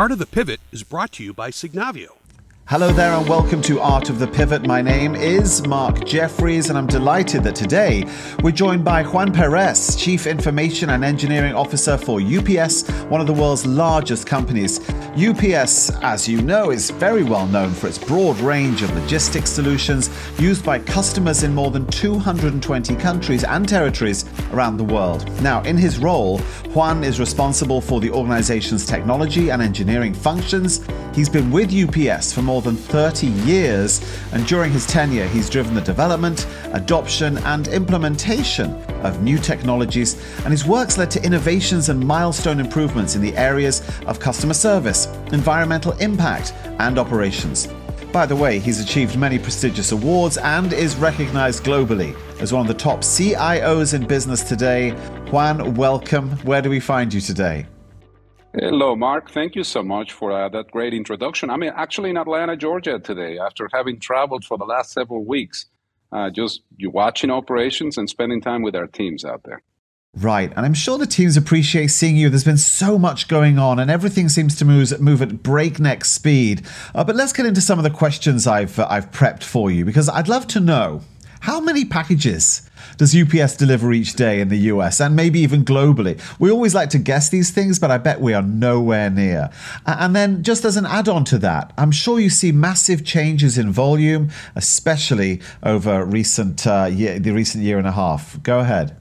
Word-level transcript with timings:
Art 0.00 0.12
of 0.12 0.18
the 0.18 0.24
Pivot 0.24 0.60
is 0.72 0.82
brought 0.82 1.12
to 1.12 1.22
you 1.22 1.34
by 1.34 1.50
Signavio. 1.50 2.19
Hello 2.70 2.92
there 2.92 3.14
and 3.14 3.28
welcome 3.28 3.60
to 3.62 3.80
Art 3.80 4.10
of 4.10 4.20
the 4.20 4.28
Pivot. 4.28 4.64
My 4.64 4.80
name 4.80 5.16
is 5.16 5.66
Mark 5.66 6.04
Jeffries 6.04 6.68
and 6.68 6.78
I'm 6.78 6.86
delighted 6.86 7.42
that 7.42 7.56
today 7.56 8.08
we're 8.44 8.52
joined 8.52 8.84
by 8.84 9.02
Juan 9.02 9.32
Perez, 9.32 9.96
Chief 9.96 10.24
Information 10.28 10.90
and 10.90 11.04
Engineering 11.04 11.52
Officer 11.52 11.98
for 11.98 12.20
UPS, 12.20 12.88
one 13.08 13.20
of 13.20 13.26
the 13.26 13.32
world's 13.32 13.66
largest 13.66 14.28
companies. 14.28 14.78
UPS, 15.18 15.90
as 16.02 16.28
you 16.28 16.40
know, 16.42 16.70
is 16.70 16.92
very 16.92 17.24
well 17.24 17.48
known 17.48 17.72
for 17.72 17.88
its 17.88 17.98
broad 17.98 18.38
range 18.38 18.82
of 18.82 18.94
logistics 18.94 19.50
solutions 19.50 20.08
used 20.38 20.64
by 20.64 20.78
customers 20.78 21.42
in 21.42 21.52
more 21.52 21.72
than 21.72 21.84
220 21.88 22.94
countries 22.94 23.42
and 23.42 23.68
territories 23.68 24.24
around 24.52 24.76
the 24.76 24.84
world. 24.84 25.28
Now, 25.42 25.60
in 25.64 25.76
his 25.76 25.98
role, 25.98 26.38
Juan 26.72 27.02
is 27.02 27.18
responsible 27.18 27.80
for 27.80 28.00
the 28.00 28.12
organization's 28.12 28.86
technology 28.86 29.50
and 29.50 29.60
engineering 29.60 30.14
functions. 30.14 30.86
He's 31.12 31.28
been 31.28 31.50
with 31.50 31.74
UPS 31.74 32.32
for 32.32 32.42
more 32.42 32.59
more 32.60 32.72
than 32.72 32.76
30 32.76 33.26
years, 33.48 34.02
and 34.32 34.46
during 34.46 34.70
his 34.70 34.86
tenure, 34.86 35.26
he's 35.28 35.48
driven 35.48 35.74
the 35.74 35.80
development, 35.80 36.46
adoption, 36.72 37.38
and 37.38 37.68
implementation 37.68 38.70
of 39.02 39.22
new 39.22 39.38
technologies, 39.38 40.20
and 40.44 40.52
his 40.52 40.66
work's 40.66 40.98
led 40.98 41.10
to 41.10 41.24
innovations 41.24 41.88
and 41.88 41.98
milestone 41.98 42.60
improvements 42.60 43.14
in 43.14 43.22
the 43.22 43.34
areas 43.34 43.80
of 44.06 44.20
customer 44.20 44.52
service, 44.52 45.06
environmental 45.32 45.92
impact, 45.92 46.52
and 46.80 46.98
operations. 46.98 47.66
By 48.12 48.26
the 48.26 48.36
way, 48.36 48.58
he's 48.58 48.78
achieved 48.78 49.16
many 49.16 49.38
prestigious 49.38 49.92
awards 49.92 50.36
and 50.36 50.74
is 50.74 50.96
recognized 50.96 51.64
globally 51.64 52.14
as 52.42 52.52
one 52.52 52.60
of 52.60 52.68
the 52.68 52.74
top 52.74 53.00
CIOs 53.00 53.94
in 53.94 54.06
business 54.06 54.42
today. 54.42 54.90
Juan, 55.30 55.74
welcome. 55.76 56.32
Where 56.44 56.60
do 56.60 56.68
we 56.68 56.80
find 56.80 57.14
you 57.14 57.22
today? 57.22 57.69
Hello, 58.52 58.96
Mark. 58.96 59.30
Thank 59.30 59.54
you 59.54 59.62
so 59.62 59.80
much 59.80 60.12
for 60.12 60.32
uh, 60.32 60.48
that 60.48 60.72
great 60.72 60.92
introduction. 60.92 61.50
I'm 61.50 61.62
actually 61.62 62.10
in 62.10 62.16
Atlanta, 62.16 62.56
Georgia 62.56 62.98
today 62.98 63.38
after 63.38 63.68
having 63.72 64.00
traveled 64.00 64.44
for 64.44 64.58
the 64.58 64.64
last 64.64 64.90
several 64.90 65.24
weeks, 65.24 65.66
uh, 66.10 66.30
just 66.30 66.62
you 66.76 66.90
watching 66.90 67.30
operations 67.30 67.96
and 67.96 68.10
spending 68.10 68.40
time 68.40 68.62
with 68.62 68.74
our 68.74 68.88
teams 68.88 69.24
out 69.24 69.42
there. 69.44 69.62
Right, 70.16 70.52
and 70.56 70.66
I'm 70.66 70.74
sure 70.74 70.98
the 70.98 71.06
teams 71.06 71.36
appreciate 71.36 71.86
seeing 71.86 72.16
you. 72.16 72.28
There's 72.28 72.42
been 72.42 72.58
so 72.58 72.98
much 72.98 73.28
going 73.28 73.60
on, 73.60 73.78
and 73.78 73.88
everything 73.88 74.28
seems 74.28 74.56
to 74.56 74.64
move, 74.64 75.00
move 75.00 75.22
at 75.22 75.44
breakneck 75.44 76.04
speed. 76.04 76.66
Uh, 76.92 77.04
but 77.04 77.14
let's 77.14 77.32
get 77.32 77.46
into 77.46 77.60
some 77.60 77.78
of 77.78 77.84
the 77.84 77.90
questions 77.90 78.48
I've 78.48 78.80
uh, 78.80 78.88
I've 78.90 79.12
prepped 79.12 79.44
for 79.44 79.70
you 79.70 79.84
because 79.84 80.08
I'd 80.08 80.26
love 80.26 80.48
to 80.48 80.58
know 80.58 81.02
how 81.40 81.60
many 81.60 81.84
packages 81.84 82.68
does 82.96 83.16
UPS 83.16 83.56
deliver 83.56 83.92
each 83.92 84.14
day 84.14 84.40
in 84.40 84.48
the 84.48 84.58
US 84.58 85.00
and 85.00 85.16
maybe 85.16 85.40
even 85.40 85.64
globally? 85.64 86.20
We 86.38 86.50
always 86.50 86.74
like 86.74 86.90
to 86.90 86.98
guess 86.98 87.30
these 87.30 87.50
things, 87.50 87.78
but 87.78 87.90
I 87.90 87.98
bet 87.98 88.20
we 88.20 88.34
are 88.34 88.42
nowhere 88.42 89.10
near. 89.10 89.50
And 89.86 90.14
then, 90.14 90.42
just 90.42 90.64
as 90.64 90.76
an 90.76 90.86
add 90.86 91.08
on 91.08 91.24
to 91.24 91.38
that, 91.38 91.72
I'm 91.78 91.92
sure 91.92 92.20
you 92.20 92.30
see 92.30 92.52
massive 92.52 93.04
changes 93.04 93.56
in 93.56 93.72
volume, 93.72 94.30
especially 94.54 95.40
over 95.62 96.04
recent 96.04 96.66
uh, 96.66 96.88
year, 96.92 97.18
the 97.18 97.32
recent 97.32 97.64
year 97.64 97.78
and 97.78 97.86
a 97.86 97.92
half. 97.92 98.40
Go 98.42 98.60
ahead. 98.60 98.96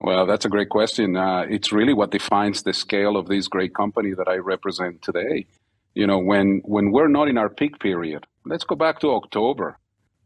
Well, 0.00 0.26
that's 0.26 0.44
a 0.44 0.48
great 0.48 0.68
question. 0.68 1.16
Uh, 1.16 1.46
it's 1.48 1.72
really 1.72 1.94
what 1.94 2.10
defines 2.10 2.64
the 2.64 2.72
scale 2.72 3.16
of 3.16 3.28
this 3.28 3.48
great 3.48 3.74
company 3.74 4.14
that 4.14 4.28
I 4.28 4.36
represent 4.36 5.00
today. 5.00 5.46
You 5.94 6.06
know, 6.06 6.18
when 6.18 6.60
when 6.64 6.90
we're 6.90 7.08
not 7.08 7.28
in 7.28 7.38
our 7.38 7.48
peak 7.48 7.78
period, 7.78 8.26
let's 8.44 8.64
go 8.64 8.74
back 8.74 9.00
to 9.00 9.12
October. 9.12 9.78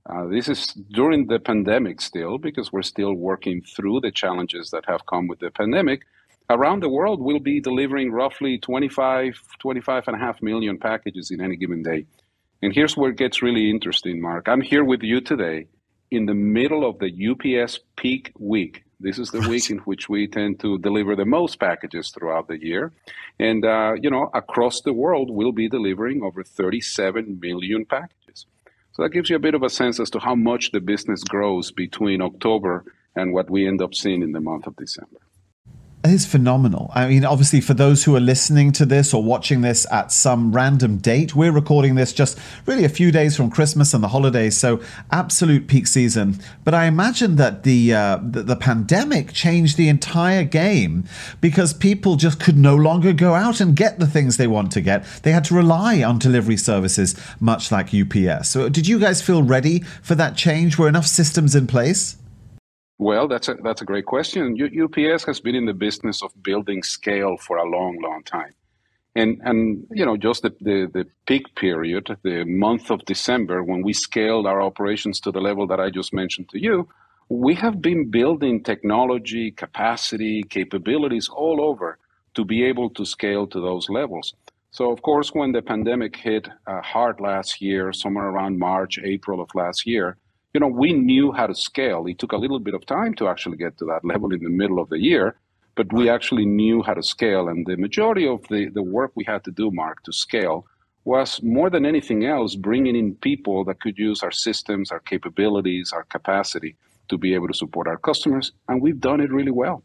Uh, 0.08 0.26
this 0.26 0.48
is 0.48 0.66
during 0.66 1.26
the 1.26 1.38
pandemic 1.38 2.00
still, 2.00 2.38
because 2.38 2.72
we're 2.72 2.82
still 2.82 3.14
working 3.14 3.60
through 3.62 4.00
the 4.00 4.10
challenges 4.10 4.70
that 4.70 4.84
have 4.86 5.04
come 5.06 5.26
with 5.26 5.40
the 5.40 5.50
pandemic. 5.50 6.02
Around 6.48 6.82
the 6.82 6.88
world, 6.88 7.20
we'll 7.20 7.40
be 7.40 7.60
delivering 7.60 8.12
roughly 8.12 8.56
25, 8.58 9.34
25 9.58 10.04
and 10.06 10.16
a 10.16 10.18
half 10.18 10.40
million 10.40 10.78
packages 10.78 11.32
in 11.32 11.40
any 11.40 11.56
given 11.56 11.82
day. 11.82 12.06
And 12.62 12.72
here's 12.72 12.96
where 12.96 13.10
it 13.10 13.16
gets 13.16 13.42
really 13.42 13.68
interesting, 13.68 14.20
Mark. 14.20 14.48
I'm 14.48 14.60
here 14.60 14.84
with 14.84 15.02
you 15.02 15.20
today 15.20 15.66
in 16.12 16.26
the 16.26 16.34
middle 16.34 16.88
of 16.88 17.00
the 17.00 17.10
UPS 17.30 17.80
peak 17.96 18.32
week. 18.38 18.84
This 19.00 19.18
is 19.18 19.30
the 19.30 19.40
week 19.48 19.68
in 19.70 19.78
which 19.78 20.08
we 20.08 20.28
tend 20.28 20.60
to 20.60 20.78
deliver 20.78 21.16
the 21.16 21.24
most 21.24 21.58
packages 21.58 22.10
throughout 22.10 22.46
the 22.46 22.64
year. 22.64 22.92
And, 23.40 23.64
uh, 23.64 23.94
you 24.00 24.08
know, 24.08 24.30
across 24.32 24.80
the 24.82 24.92
world, 24.92 25.30
we'll 25.30 25.52
be 25.52 25.68
delivering 25.68 26.22
over 26.22 26.44
37 26.44 27.40
million 27.42 27.84
packages. 27.84 28.46
So 28.96 29.02
that 29.02 29.12
gives 29.12 29.28
you 29.28 29.36
a 29.36 29.40
bit 29.40 29.54
of 29.54 29.62
a 29.62 29.68
sense 29.68 30.00
as 30.00 30.08
to 30.10 30.18
how 30.18 30.34
much 30.34 30.72
the 30.72 30.80
business 30.80 31.22
grows 31.22 31.70
between 31.70 32.22
October 32.22 32.82
and 33.14 33.34
what 33.34 33.50
we 33.50 33.68
end 33.68 33.82
up 33.82 33.94
seeing 33.94 34.22
in 34.22 34.32
the 34.32 34.40
month 34.40 34.66
of 34.66 34.74
December 34.76 35.18
is 36.04 36.26
phenomenal. 36.26 36.90
I 36.94 37.08
mean, 37.08 37.24
obviously, 37.24 37.60
for 37.60 37.74
those 37.74 38.04
who 38.04 38.14
are 38.16 38.20
listening 38.20 38.72
to 38.72 38.86
this 38.86 39.12
or 39.12 39.22
watching 39.22 39.60
this 39.60 39.86
at 39.90 40.12
some 40.12 40.52
random 40.52 40.98
date, 40.98 41.34
we're 41.34 41.52
recording 41.52 41.94
this 41.94 42.12
just 42.12 42.38
really 42.64 42.84
a 42.84 42.88
few 42.88 43.10
days 43.10 43.36
from 43.36 43.50
Christmas 43.50 43.92
and 43.92 44.02
the 44.02 44.08
holidays, 44.08 44.56
so 44.56 44.80
absolute 45.10 45.66
peak 45.66 45.86
season. 45.86 46.38
But 46.64 46.74
I 46.74 46.86
imagine 46.86 47.36
that 47.36 47.64
the 47.64 47.94
uh, 47.94 48.18
the, 48.22 48.42
the 48.42 48.56
pandemic 48.56 49.32
changed 49.32 49.76
the 49.76 49.88
entire 49.88 50.44
game 50.44 51.04
because 51.40 51.72
people 51.72 52.16
just 52.16 52.40
could 52.40 52.56
no 52.56 52.76
longer 52.76 53.12
go 53.12 53.34
out 53.34 53.60
and 53.60 53.74
get 53.74 53.98
the 53.98 54.06
things 54.06 54.36
they 54.36 54.46
want 54.46 54.72
to 54.72 54.80
get. 54.80 55.04
They 55.22 55.32
had 55.32 55.44
to 55.44 55.54
rely 55.54 56.02
on 56.02 56.18
delivery 56.18 56.56
services, 56.56 57.14
much 57.40 57.72
like 57.72 57.94
UPS. 57.94 58.48
So, 58.48 58.68
did 58.68 58.86
you 58.86 58.98
guys 58.98 59.22
feel 59.22 59.42
ready 59.42 59.80
for 60.02 60.14
that 60.14 60.36
change? 60.36 60.78
Were 60.78 60.88
enough 60.88 61.06
systems 61.06 61.54
in 61.54 61.66
place? 61.66 62.16
Well, 62.98 63.28
that's 63.28 63.48
a 63.48 63.54
that's 63.62 63.82
a 63.82 63.84
great 63.84 64.06
question. 64.06 64.56
U- 64.56 64.84
UPS 64.84 65.24
has 65.24 65.40
been 65.40 65.54
in 65.54 65.66
the 65.66 65.74
business 65.74 66.22
of 66.22 66.30
building 66.42 66.82
scale 66.82 67.36
for 67.36 67.58
a 67.58 67.68
long, 67.68 68.00
long 68.00 68.22
time, 68.24 68.54
and 69.14 69.38
and 69.44 69.86
you 69.90 70.06
know 70.06 70.16
just 70.16 70.42
the, 70.42 70.50
the 70.60 70.90
the 70.92 71.06
peak 71.26 71.54
period, 71.56 72.16
the 72.22 72.44
month 72.44 72.90
of 72.90 73.04
December, 73.04 73.62
when 73.62 73.82
we 73.82 73.92
scaled 73.92 74.46
our 74.46 74.62
operations 74.62 75.20
to 75.20 75.30
the 75.30 75.40
level 75.40 75.66
that 75.66 75.78
I 75.78 75.90
just 75.90 76.14
mentioned 76.14 76.48
to 76.50 76.58
you, 76.58 76.88
we 77.28 77.54
have 77.56 77.82
been 77.82 78.10
building 78.10 78.62
technology, 78.62 79.50
capacity, 79.50 80.42
capabilities 80.44 81.28
all 81.28 81.60
over 81.60 81.98
to 82.34 82.44
be 82.46 82.64
able 82.64 82.88
to 82.90 83.04
scale 83.04 83.46
to 83.48 83.60
those 83.60 83.90
levels. 83.90 84.34
So, 84.70 84.90
of 84.90 85.02
course, 85.02 85.30
when 85.34 85.52
the 85.52 85.62
pandemic 85.62 86.16
hit 86.16 86.48
uh, 86.66 86.80
hard 86.82 87.20
last 87.20 87.60
year, 87.60 87.92
somewhere 87.92 88.26
around 88.28 88.58
March, 88.58 88.98
April 89.02 89.40
of 89.40 89.50
last 89.54 89.86
year 89.86 90.16
you 90.56 90.60
know, 90.60 90.68
we 90.68 90.94
knew 90.94 91.32
how 91.32 91.46
to 91.46 91.54
scale. 91.54 92.06
It 92.06 92.18
took 92.18 92.32
a 92.32 92.38
little 92.38 92.58
bit 92.58 92.72
of 92.72 92.86
time 92.86 93.12
to 93.16 93.28
actually 93.28 93.58
get 93.58 93.76
to 93.76 93.84
that 93.92 94.06
level 94.06 94.32
in 94.32 94.42
the 94.42 94.48
middle 94.48 94.78
of 94.78 94.88
the 94.88 94.98
year, 94.98 95.36
but 95.74 95.92
we 95.92 96.08
actually 96.08 96.46
knew 96.46 96.82
how 96.82 96.94
to 96.94 97.02
scale. 97.02 97.48
And 97.48 97.66
the 97.66 97.76
majority 97.76 98.26
of 98.26 98.40
the, 98.48 98.70
the 98.70 98.82
work 98.82 99.12
we 99.14 99.24
had 99.24 99.44
to 99.44 99.50
do, 99.50 99.70
Mark, 99.70 100.02
to 100.04 100.14
scale 100.14 100.64
was 101.04 101.42
more 101.42 101.68
than 101.68 101.84
anything 101.84 102.24
else 102.24 102.54
bringing 102.54 102.96
in 102.96 103.16
people 103.16 103.64
that 103.66 103.82
could 103.82 103.98
use 103.98 104.22
our 104.22 104.30
systems, 104.30 104.90
our 104.90 105.00
capabilities, 105.00 105.92
our 105.92 106.04
capacity 106.04 106.74
to 107.10 107.18
be 107.18 107.34
able 107.34 107.48
to 107.48 107.58
support 107.62 107.86
our 107.86 107.98
customers. 107.98 108.52
And 108.66 108.80
we've 108.80 108.98
done 108.98 109.20
it 109.20 109.30
really 109.30 109.52
well. 109.52 109.82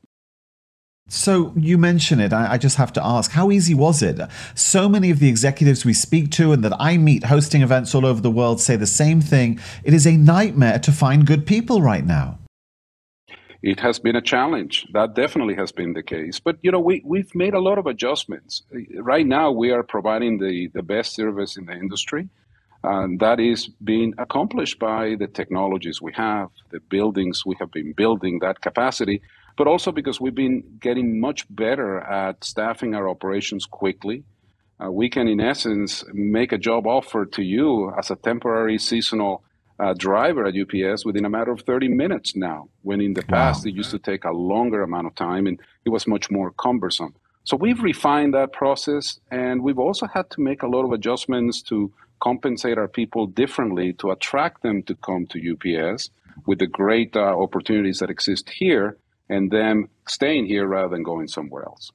So 1.11 1.51
you 1.57 1.77
mention 1.77 2.21
it. 2.21 2.31
I, 2.31 2.53
I, 2.53 2.57
just 2.57 2.77
have 2.77 2.93
to 2.93 3.05
ask, 3.05 3.31
how 3.31 3.51
easy 3.51 3.73
was 3.73 4.01
it? 4.01 4.17
So 4.55 4.87
many 4.87 5.11
of 5.11 5.19
the 5.19 5.27
executives 5.27 5.83
we 5.83 5.93
speak 5.93 6.31
to 6.31 6.53
and 6.53 6.63
that 6.63 6.71
I 6.79 6.95
meet 6.95 7.25
hosting 7.25 7.61
events 7.61 7.93
all 7.93 8.05
over 8.05 8.21
the 8.21 8.31
world 8.31 8.61
say 8.61 8.77
the 8.77 8.87
same 8.87 9.19
thing. 9.19 9.59
It 9.83 9.93
is 9.93 10.07
a 10.07 10.15
nightmare 10.15 10.79
to 10.79 10.91
find 10.93 11.27
good 11.27 11.45
people 11.45 11.81
right 11.81 12.05
now. 12.05 12.39
It 13.61 13.81
has 13.81 13.99
been 13.99 14.15
a 14.15 14.21
challenge. 14.21 14.87
That 14.93 15.13
definitely 15.13 15.55
has 15.55 15.73
been 15.73 15.91
the 15.91 16.01
case. 16.01 16.39
But 16.39 16.55
you 16.61 16.71
know, 16.71 16.79
we, 16.79 17.01
we've 17.03 17.35
made 17.35 17.55
a 17.55 17.59
lot 17.59 17.77
of 17.77 17.87
adjustments. 17.87 18.63
Right 18.95 19.27
now 19.27 19.51
we 19.51 19.71
are 19.71 19.83
providing 19.83 20.39
the, 20.39 20.69
the 20.73 20.81
best 20.81 21.13
service 21.13 21.57
in 21.57 21.65
the 21.65 21.73
industry. 21.73 22.29
And 22.85 23.19
that 23.19 23.41
is 23.41 23.67
being 23.83 24.13
accomplished 24.17 24.79
by 24.79 25.15
the 25.19 25.27
technologies 25.27 26.01
we 26.01 26.13
have, 26.13 26.51
the 26.71 26.79
buildings 26.79 27.45
we 27.45 27.57
have 27.59 27.69
been 27.69 27.91
building, 27.91 28.39
that 28.39 28.61
capacity 28.61 29.21
but 29.57 29.67
also 29.67 29.91
because 29.91 30.19
we've 30.19 30.35
been 30.35 30.63
getting 30.79 31.19
much 31.19 31.45
better 31.53 31.99
at 31.99 32.43
staffing 32.43 32.95
our 32.95 33.09
operations 33.09 33.65
quickly. 33.65 34.23
Uh, 34.83 34.91
we 34.91 35.09
can, 35.09 35.27
in 35.27 35.39
essence, 35.39 36.03
make 36.13 36.51
a 36.51 36.57
job 36.57 36.87
offer 36.87 37.25
to 37.25 37.43
you 37.43 37.93
as 37.97 38.09
a 38.09 38.15
temporary 38.15 38.77
seasonal 38.77 39.43
uh, 39.79 39.93
driver 39.93 40.45
at 40.45 40.55
UPS 40.55 41.05
within 41.05 41.25
a 41.25 41.29
matter 41.29 41.51
of 41.51 41.61
30 41.61 41.87
minutes 41.87 42.35
now, 42.35 42.69
when 42.83 43.01
in 43.01 43.13
the 43.13 43.23
past 43.23 43.65
wow. 43.65 43.69
it 43.69 43.75
used 43.75 43.91
to 43.91 43.99
take 43.99 44.23
a 44.23 44.31
longer 44.31 44.83
amount 44.83 45.07
of 45.07 45.15
time 45.15 45.47
and 45.47 45.59
it 45.85 45.89
was 45.89 46.07
much 46.07 46.29
more 46.29 46.51
cumbersome. 46.51 47.15
So 47.43 47.57
we've 47.57 47.81
refined 47.81 48.35
that 48.35 48.53
process 48.53 49.19
and 49.31 49.63
we've 49.63 49.79
also 49.79 50.05
had 50.05 50.29
to 50.31 50.41
make 50.41 50.61
a 50.61 50.67
lot 50.67 50.85
of 50.85 50.91
adjustments 50.91 51.63
to 51.63 51.91
compensate 52.19 52.77
our 52.77 52.87
people 52.87 53.25
differently 53.25 53.93
to 53.93 54.11
attract 54.11 54.61
them 54.61 54.83
to 54.83 54.93
come 54.95 55.25
to 55.27 55.39
UPS 55.51 56.11
with 56.45 56.59
the 56.59 56.67
great 56.67 57.15
uh, 57.15 57.19
opportunities 57.19 57.99
that 57.99 58.11
exist 58.11 58.49
here 58.49 58.97
and 59.31 59.49
them 59.49 59.89
staying 60.07 60.45
here 60.45 60.67
rather 60.67 60.89
than 60.89 61.03
going 61.03 61.27
somewhere 61.27 61.63
else. 61.63 61.91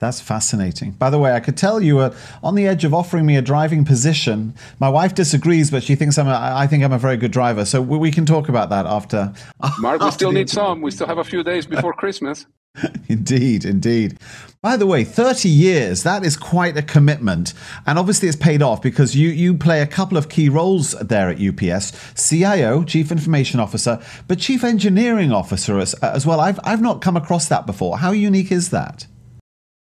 That's 0.00 0.20
fascinating. 0.20 0.92
By 0.92 1.10
the 1.10 1.18
way, 1.18 1.32
I 1.34 1.40
could 1.40 1.58
tell 1.58 1.82
you 1.82 1.96
were 1.96 2.14
on 2.42 2.54
the 2.54 2.66
edge 2.66 2.84
of 2.84 2.94
offering 2.94 3.26
me 3.26 3.36
a 3.36 3.42
driving 3.42 3.84
position. 3.84 4.54
My 4.78 4.88
wife 4.88 5.14
disagrees, 5.14 5.70
but 5.70 5.82
she 5.82 5.94
thinks 5.94 6.16
I'm. 6.16 6.26
A, 6.26 6.38
I 6.54 6.66
think 6.66 6.82
I'm 6.82 6.92
a 6.92 6.98
very 6.98 7.18
good 7.18 7.32
driver. 7.32 7.66
So 7.66 7.82
we 7.82 8.10
can 8.10 8.24
talk 8.24 8.48
about 8.48 8.70
that 8.70 8.86
after. 8.86 9.34
Mark, 9.78 10.00
we 10.00 10.10
still 10.20 10.32
need 10.32 10.48
some. 10.48 10.80
We 10.80 10.90
still 10.90 11.06
have 11.06 11.18
a 11.18 11.24
few 11.24 11.44
days 11.44 11.66
before 11.66 11.92
Christmas. 11.92 12.46
indeed, 13.08 13.64
indeed. 13.64 14.18
By 14.62 14.76
the 14.76 14.86
way, 14.86 15.04
30 15.04 15.48
years, 15.48 16.02
that 16.02 16.24
is 16.24 16.36
quite 16.36 16.76
a 16.76 16.82
commitment. 16.82 17.54
And 17.86 17.98
obviously 17.98 18.28
it's 18.28 18.36
paid 18.36 18.62
off 18.62 18.82
because 18.82 19.16
you, 19.16 19.30
you 19.30 19.56
play 19.56 19.80
a 19.80 19.86
couple 19.86 20.18
of 20.18 20.28
key 20.28 20.48
roles 20.48 20.92
there 21.00 21.30
at 21.30 21.40
UPS 21.40 21.92
CIO, 22.14 22.84
Chief 22.84 23.10
Information 23.10 23.58
Officer, 23.58 24.00
but 24.28 24.38
Chief 24.38 24.62
Engineering 24.62 25.32
Officer 25.32 25.78
as, 25.78 25.94
as 25.94 26.26
well. 26.26 26.40
I've, 26.40 26.60
I've 26.64 26.82
not 26.82 27.00
come 27.00 27.16
across 27.16 27.48
that 27.48 27.66
before. 27.66 27.98
How 27.98 28.12
unique 28.12 28.52
is 28.52 28.70
that? 28.70 29.06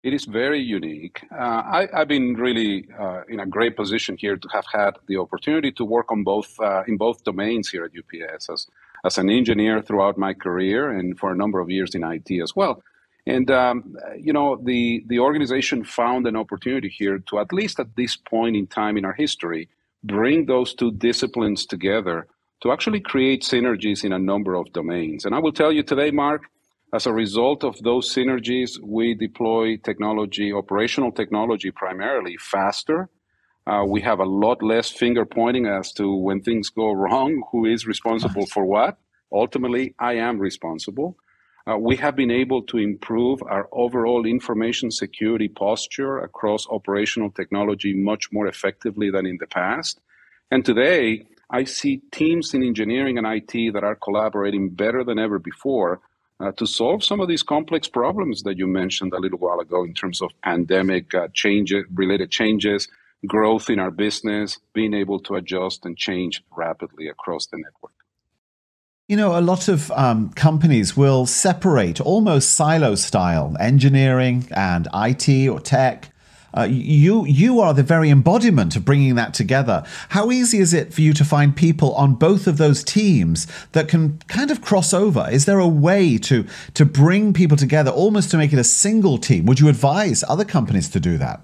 It 0.03 0.15
is 0.15 0.25
very 0.25 0.61
unique. 0.63 1.27
Uh, 1.31 1.37
I, 1.39 1.89
have 1.93 2.09
been 2.09 2.35
really 2.35 2.89
uh, 2.99 3.23
in 3.29 3.41
a 3.41 3.47
great 3.47 3.77
position 3.77 4.17
here 4.17 4.37
to 4.37 4.49
have 4.49 4.65
had 4.73 4.93
the 5.09 5.19
opportunity 5.19 5.73
to 5.73 5.85
work 5.85 6.11
on 6.11 6.25
both 6.25 6.59
uh, 6.59 6.85
in 6.87 6.97
both 6.97 7.23
domains 7.25 7.69
here 7.69 7.85
at 7.85 7.91
UPS 7.91 8.49
as, 8.49 8.67
as 9.05 9.19
an 9.19 9.31
engineer 9.31 9.83
throughout 9.83 10.19
my 10.19 10.35
career 10.35 10.91
and 10.91 11.19
for 11.19 11.33
a 11.33 11.37
number 11.37 11.61
of 11.61 11.71
years 11.71 11.95
in 11.95 12.05
IT 12.05 12.31
as 12.43 12.55
well. 12.55 12.83
And 13.27 13.51
um, 13.51 13.97
you 14.19 14.33
know, 14.33 14.59
the 14.63 15.05
the 15.07 15.19
organization 15.19 15.85
found 15.85 16.27
an 16.27 16.37
opportunity 16.37 16.89
here 16.89 17.19
to 17.29 17.39
at 17.39 17.53
least 17.53 17.79
at 17.79 17.95
this 17.97 18.17
point 18.17 18.57
in 18.57 18.67
time 18.67 18.97
in 18.97 19.05
our 19.05 19.13
history 19.13 19.69
bring 20.03 20.47
those 20.47 20.75
two 20.75 20.93
disciplines 20.93 21.67
together 21.67 22.27
to 22.63 22.73
actually 22.73 23.01
create 23.01 23.43
synergies 23.43 24.05
in 24.05 24.13
a 24.13 24.19
number 24.19 24.55
of 24.55 24.73
domains. 24.73 25.25
And 25.25 25.35
I 25.35 25.39
will 25.39 25.53
tell 25.53 25.73
you 25.73 25.83
today, 25.83 26.11
Mark, 26.11 26.43
as 26.93 27.07
a 27.07 27.13
result 27.13 27.65
of 27.65 27.81
those 27.83 28.13
synergies, 28.13 28.79
we 28.83 29.15
deploy 29.15 29.77
technology, 29.77 30.53
operational 30.53 31.13
technology 31.13 31.71
primarily 31.71 32.37
faster. 32.39 33.09
Uh, 33.71 33.85
we 33.85 34.01
have 34.01 34.19
a 34.19 34.25
lot 34.25 34.65
less 34.65 34.91
finger 34.91 35.25
pointing 35.25 35.67
as 35.67 35.93
to 35.93 36.13
when 36.13 36.41
things 36.41 36.71
go 36.71 36.91
wrong, 36.91 37.41
who 37.53 37.67
is 37.67 37.87
responsible 37.87 38.45
for 38.47 38.65
what. 38.65 38.99
Ultimately, 39.33 39.95
I 39.97 40.15
am 40.15 40.41
responsible. 40.41 41.17
Uh, 41.69 41.77
we 41.79 41.95
have 41.95 42.17
been 42.17 42.33
able 42.33 42.63
to 42.63 42.79
improve 42.79 43.41
our 43.45 43.69
overall 43.71 44.27
information 44.27 44.91
security 44.91 45.47
posture 45.47 46.19
across 46.19 46.67
operational 46.69 47.31
technology 47.31 47.95
much 47.95 48.33
more 48.33 48.49
effectively 48.49 49.09
than 49.09 49.25
in 49.25 49.39
the 49.39 49.47
past. 49.47 50.01
And 50.51 50.65
today, 50.65 51.27
I 51.49 51.63
see 51.63 52.03
teams 52.11 52.55
in 52.55 52.65
engineering 52.65 53.19
and 53.19 53.27
IT 53.27 53.73
that 53.75 53.85
are 53.85 53.95
collaborating 53.95 54.71
better 54.71 55.05
than 55.05 55.21
ever 55.21 55.39
before 55.39 56.01
uh, 56.41 56.51
to 56.53 56.67
solve 56.67 57.05
some 57.05 57.21
of 57.21 57.29
these 57.29 57.45
complex 57.45 57.87
problems 57.87 58.43
that 58.43 58.59
you 58.59 58.67
mentioned 58.67 59.13
a 59.13 59.21
little 59.21 59.39
while 59.39 59.61
ago 59.61 59.85
in 59.85 59.95
terms 59.95 60.21
of 60.21 60.31
pandemic 60.43 61.15
uh, 61.15 61.29
related 61.95 62.31
changes, 62.33 62.89
growth 63.27 63.69
in 63.69 63.79
our 63.79 63.91
business, 63.91 64.59
being 64.73 64.95
able 64.95 65.21
to 65.21 65.35
adjust 65.35 65.85
and 65.85 65.97
change 65.97 66.43
rapidly 66.57 67.09
across 67.09 67.47
the 67.47 67.57
network. 67.57 67.93
You 69.09 69.17
know, 69.17 69.37
a 69.37 69.41
lot 69.41 69.69
of 69.69 69.91
um, 69.93 70.31
companies 70.31 70.97
will 70.97 71.27
separate 71.27 72.01
almost 72.01 72.53
silo 72.53 72.95
style 72.95 73.57
engineering 73.59 74.47
and 74.53 74.87
IT 74.95 75.49
or 75.49 75.61
tech 75.61 76.13
uh, 76.57 76.67
you 76.69 77.25
you 77.27 77.61
are 77.61 77.73
the 77.73 77.83
very 77.83 78.11
embodiment 78.11 78.77
of 78.77 78.85
bringing 78.85 79.15
that 79.15 79.35
together. 79.35 79.85
How 80.11 80.31
easy 80.31 80.59
is 80.59 80.75
it 80.75 80.93
for 80.93 81.01
you 81.01 81.13
to 81.15 81.25
find 81.25 81.55
people 81.55 81.95
on 81.95 82.15
both 82.15 82.47
of 82.47 82.57
those 82.57 82.83
teams 82.83 83.47
that 83.73 83.89
can 83.89 84.19
kind 84.29 84.51
of 84.51 84.61
cross 84.61 84.93
over? 84.93 85.29
Is 85.31 85.45
there 85.45 85.59
a 85.59 85.69
way 85.69 86.19
to 86.19 86.45
to 86.75 86.85
bring 86.85 87.33
people 87.33 87.57
together, 87.57 87.91
almost 87.91 88.31
to 88.33 88.39
make 88.39 88.53
it 88.53 88.59
a 88.59 88.65
single 88.65 89.19
team? 89.19 89.47
Would 89.47 89.61
you 89.61 89.69
advise 89.69 90.25
other 90.29 90.45
companies 90.45 90.89
to 90.91 91.01
do 91.01 91.19
that? 91.19 91.41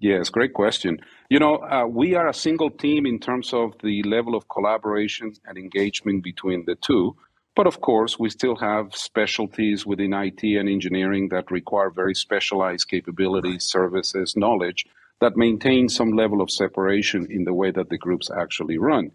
Yes, 0.00 0.28
great 0.28 0.54
question. 0.54 1.00
You 1.28 1.40
know, 1.40 1.56
uh, 1.56 1.84
we 1.88 2.14
are 2.14 2.28
a 2.28 2.34
single 2.34 2.70
team 2.70 3.04
in 3.04 3.18
terms 3.18 3.52
of 3.52 3.74
the 3.82 4.04
level 4.04 4.36
of 4.36 4.48
collaboration 4.48 5.32
and 5.44 5.58
engagement 5.58 6.22
between 6.22 6.64
the 6.66 6.76
two. 6.76 7.16
But 7.56 7.66
of 7.66 7.80
course, 7.80 8.16
we 8.16 8.30
still 8.30 8.54
have 8.56 8.94
specialties 8.94 9.84
within 9.84 10.12
IT 10.12 10.44
and 10.44 10.68
engineering 10.68 11.30
that 11.30 11.50
require 11.50 11.90
very 11.90 12.14
specialized 12.14 12.88
capabilities, 12.88 13.64
services, 13.64 14.36
knowledge 14.36 14.86
that 15.20 15.36
maintain 15.36 15.88
some 15.88 16.12
level 16.12 16.40
of 16.40 16.52
separation 16.52 17.26
in 17.28 17.42
the 17.42 17.52
way 17.52 17.72
that 17.72 17.88
the 17.88 17.98
groups 17.98 18.30
actually 18.30 18.78
run. 18.78 19.10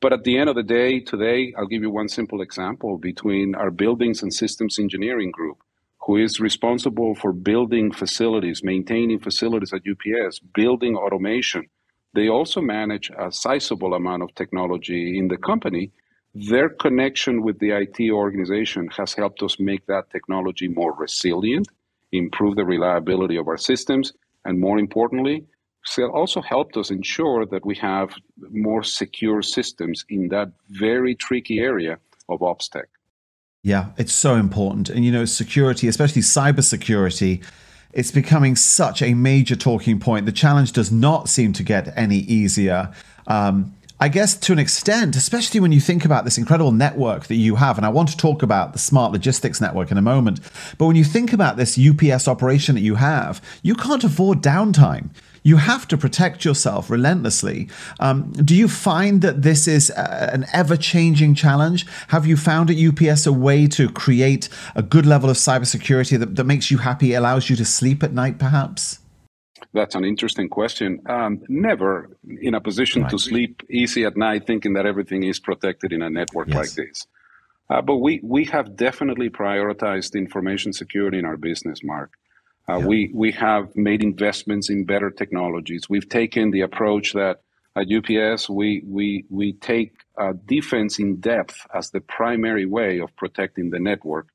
But 0.00 0.12
at 0.12 0.24
the 0.24 0.36
end 0.36 0.50
of 0.50 0.56
the 0.56 0.64
day, 0.64 0.98
today, 0.98 1.54
I'll 1.56 1.68
give 1.68 1.82
you 1.82 1.90
one 1.90 2.08
simple 2.08 2.42
example 2.42 2.98
between 2.98 3.54
our 3.54 3.70
buildings 3.70 4.22
and 4.24 4.34
systems 4.34 4.80
engineering 4.80 5.30
group, 5.30 5.58
who 6.06 6.16
is 6.16 6.40
responsible 6.40 7.14
for 7.14 7.32
building 7.32 7.92
facilities, 7.92 8.62
maintaining 8.62 9.18
facilities 9.18 9.72
at 9.72 9.82
UPS, 9.92 10.38
building 10.38 10.96
automation. 10.96 11.66
They 12.14 12.28
also 12.28 12.60
manage 12.60 13.10
a 13.18 13.30
sizable 13.30 13.94
amount 13.94 14.22
of 14.22 14.34
technology 14.34 15.18
in 15.18 15.28
the 15.28 15.36
company 15.36 15.90
their 16.36 16.68
connection 16.68 17.40
with 17.42 17.58
the 17.60 17.70
IT 17.70 18.10
organization 18.10 18.88
has 18.88 19.14
helped 19.14 19.42
us 19.42 19.58
make 19.58 19.86
that 19.86 20.10
technology 20.10 20.68
more 20.68 20.92
resilient, 20.94 21.66
improve 22.12 22.56
the 22.56 22.64
reliability 22.66 23.38
of 23.38 23.48
our 23.48 23.56
systems, 23.56 24.12
and 24.44 24.60
more 24.60 24.78
importantly, 24.78 25.46
also 26.12 26.42
helped 26.42 26.76
us 26.76 26.90
ensure 26.90 27.46
that 27.46 27.64
we 27.64 27.74
have 27.76 28.10
more 28.50 28.82
secure 28.82 29.40
systems 29.40 30.04
in 30.10 30.28
that 30.28 30.52
very 30.68 31.14
tricky 31.14 31.58
area 31.58 31.98
of 32.28 32.40
OpsTech. 32.40 32.88
Yeah, 33.66 33.86
it's 33.96 34.12
so 34.12 34.36
important. 34.36 34.88
And 34.90 35.04
you 35.04 35.10
know, 35.10 35.24
security, 35.24 35.88
especially 35.88 36.22
cybersecurity, 36.22 37.42
it's 37.92 38.12
becoming 38.12 38.54
such 38.54 39.02
a 39.02 39.12
major 39.12 39.56
talking 39.56 39.98
point. 39.98 40.24
The 40.24 40.30
challenge 40.30 40.70
does 40.70 40.92
not 40.92 41.28
seem 41.28 41.52
to 41.54 41.64
get 41.64 41.92
any 41.98 42.18
easier. 42.18 42.94
Um, 43.26 43.74
I 43.98 44.06
guess 44.06 44.36
to 44.36 44.52
an 44.52 44.60
extent, 44.60 45.16
especially 45.16 45.58
when 45.58 45.72
you 45.72 45.80
think 45.80 46.04
about 46.04 46.24
this 46.24 46.38
incredible 46.38 46.70
network 46.70 47.26
that 47.26 47.34
you 47.34 47.56
have, 47.56 47.76
and 47.76 47.84
I 47.84 47.88
want 47.88 48.08
to 48.10 48.16
talk 48.16 48.44
about 48.44 48.72
the 48.72 48.78
smart 48.78 49.10
logistics 49.10 49.60
network 49.60 49.90
in 49.90 49.98
a 49.98 50.02
moment, 50.02 50.38
but 50.78 50.86
when 50.86 50.94
you 50.94 51.02
think 51.02 51.32
about 51.32 51.56
this 51.56 51.76
UPS 51.76 52.28
operation 52.28 52.76
that 52.76 52.82
you 52.82 52.94
have, 52.94 53.42
you 53.64 53.74
can't 53.74 54.04
afford 54.04 54.42
downtime. 54.42 55.08
You 55.46 55.58
have 55.58 55.86
to 55.88 55.96
protect 55.96 56.44
yourself 56.44 56.90
relentlessly. 56.90 57.68
Um, 58.00 58.32
do 58.32 58.52
you 58.52 58.66
find 58.66 59.22
that 59.22 59.42
this 59.42 59.68
is 59.68 59.90
a, 59.90 60.34
an 60.34 60.44
ever 60.52 60.76
changing 60.76 61.36
challenge? 61.36 61.86
Have 62.08 62.26
you 62.26 62.36
found 62.36 62.68
at 62.68 62.76
UPS 62.76 63.26
a 63.26 63.32
way 63.32 63.68
to 63.68 63.88
create 63.88 64.48
a 64.74 64.82
good 64.82 65.06
level 65.06 65.30
of 65.30 65.36
cybersecurity 65.36 66.18
that, 66.18 66.34
that 66.34 66.42
makes 66.42 66.72
you 66.72 66.78
happy, 66.78 67.14
allows 67.14 67.48
you 67.48 67.54
to 67.54 67.64
sleep 67.64 68.02
at 68.02 68.12
night, 68.12 68.40
perhaps? 68.40 68.98
That's 69.72 69.94
an 69.94 70.04
interesting 70.04 70.48
question. 70.48 71.00
Um, 71.08 71.40
never 71.48 72.10
in 72.40 72.54
a 72.54 72.60
position 72.60 73.02
right. 73.02 73.10
to 73.12 73.16
sleep 73.16 73.62
easy 73.70 74.04
at 74.04 74.16
night 74.16 74.48
thinking 74.48 74.72
that 74.72 74.84
everything 74.84 75.22
is 75.22 75.38
protected 75.38 75.92
in 75.92 76.02
a 76.02 76.10
network 76.10 76.48
yes. 76.48 76.56
like 76.56 76.72
this. 76.72 77.06
Uh, 77.70 77.82
but 77.82 77.98
we, 77.98 78.18
we 78.24 78.46
have 78.46 78.76
definitely 78.76 79.30
prioritized 79.30 80.16
information 80.16 80.72
security 80.72 81.20
in 81.20 81.24
our 81.24 81.36
business, 81.36 81.84
Mark. 81.84 82.10
Uh, 82.68 82.78
yeah. 82.78 82.86
we, 82.86 83.10
we 83.14 83.32
have 83.32 83.74
made 83.76 84.02
investments 84.02 84.70
in 84.70 84.84
better 84.84 85.10
technologies. 85.10 85.88
We've 85.88 86.08
taken 86.08 86.50
the 86.50 86.62
approach 86.62 87.12
that 87.12 87.42
at 87.76 87.86
UPS 87.92 88.48
we, 88.48 88.82
we, 88.86 89.24
we 89.30 89.52
take 89.52 89.92
uh, 90.18 90.32
defense 90.46 90.98
in 90.98 91.16
depth 91.16 91.66
as 91.74 91.90
the 91.90 92.00
primary 92.00 92.66
way 92.66 93.00
of 93.00 93.14
protecting 93.16 93.70
the 93.70 93.78
network 93.78 94.28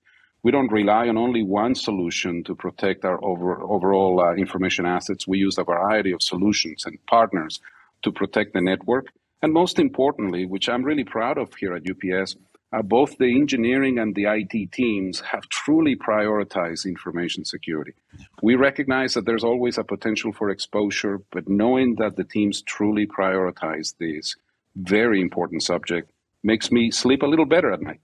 we 0.43 0.51
don't 0.51 0.71
rely 0.71 1.07
on 1.07 1.17
only 1.17 1.43
one 1.43 1.75
solution 1.75 2.43
to 2.45 2.55
protect 2.55 3.05
our 3.05 3.23
over, 3.23 3.61
overall 3.61 4.19
uh, 4.19 4.33
information 4.33 4.85
assets. 4.85 5.27
We 5.27 5.37
use 5.37 5.57
a 5.57 5.63
variety 5.63 6.11
of 6.11 6.21
solutions 6.21 6.85
and 6.85 6.97
partners 7.05 7.59
to 8.01 8.11
protect 8.11 8.53
the 8.53 8.61
network. 8.61 9.07
And 9.43 9.53
most 9.53 9.77
importantly, 9.77 10.45
which 10.45 10.67
I'm 10.67 10.83
really 10.83 11.03
proud 11.03 11.37
of 11.37 11.53
here 11.53 11.75
at 11.75 11.83
UPS, 11.87 12.35
uh, 12.73 12.81
both 12.81 13.17
the 13.17 13.35
engineering 13.35 13.99
and 13.99 14.15
the 14.15 14.25
IT 14.25 14.71
teams 14.71 15.19
have 15.19 15.47
truly 15.49 15.95
prioritized 15.95 16.85
information 16.85 17.43
security. 17.43 17.93
We 18.41 18.55
recognize 18.55 19.13
that 19.13 19.25
there's 19.25 19.43
always 19.43 19.77
a 19.77 19.83
potential 19.83 20.31
for 20.31 20.49
exposure, 20.49 21.21
but 21.31 21.49
knowing 21.49 21.95
that 21.95 22.15
the 22.15 22.23
teams 22.23 22.61
truly 22.61 23.05
prioritize 23.05 23.95
this 23.97 24.35
very 24.75 25.19
important 25.19 25.63
subject 25.63 26.11
makes 26.43 26.71
me 26.71 26.91
sleep 26.91 27.23
a 27.23 27.27
little 27.27 27.45
better 27.45 27.71
at 27.71 27.81
night. 27.81 27.99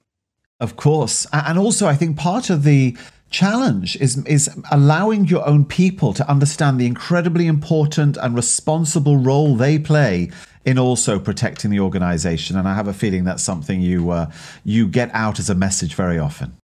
Of 0.59 0.75
course. 0.75 1.27
And 1.31 1.57
also, 1.57 1.88
I 1.88 1.95
think 1.95 2.17
part 2.17 2.50
of 2.50 2.63
the 2.63 2.97
challenge 3.29 3.96
is 3.98 4.24
is 4.25 4.50
allowing 4.72 5.25
your 5.25 5.48
own 5.48 5.65
people 5.65 6.13
to 6.13 6.29
understand 6.29 6.79
the 6.79 6.86
incredibly 6.86 7.48
important 7.48 8.17
and 8.17 8.36
responsible 8.36 9.17
role 9.17 9.55
they 9.55 9.77
play 9.77 10.31
in 10.65 10.77
also 10.77 11.19
protecting 11.19 11.72
the 11.72 11.79
organization. 11.79 12.57
And 12.57 12.67
i 12.67 12.74
have 12.74 12.88
a 12.88 12.93
feeling 12.93 13.24
that's 13.24 13.43
something 13.43 13.81
you 13.81 14.12
uh, 14.12 14.31
you 14.63 14.88
get 14.88 15.10
out 15.13 15.39
as 15.39 15.50
a 15.50 15.55
message 15.55 15.96
very 15.96 16.19
often. 16.19 16.57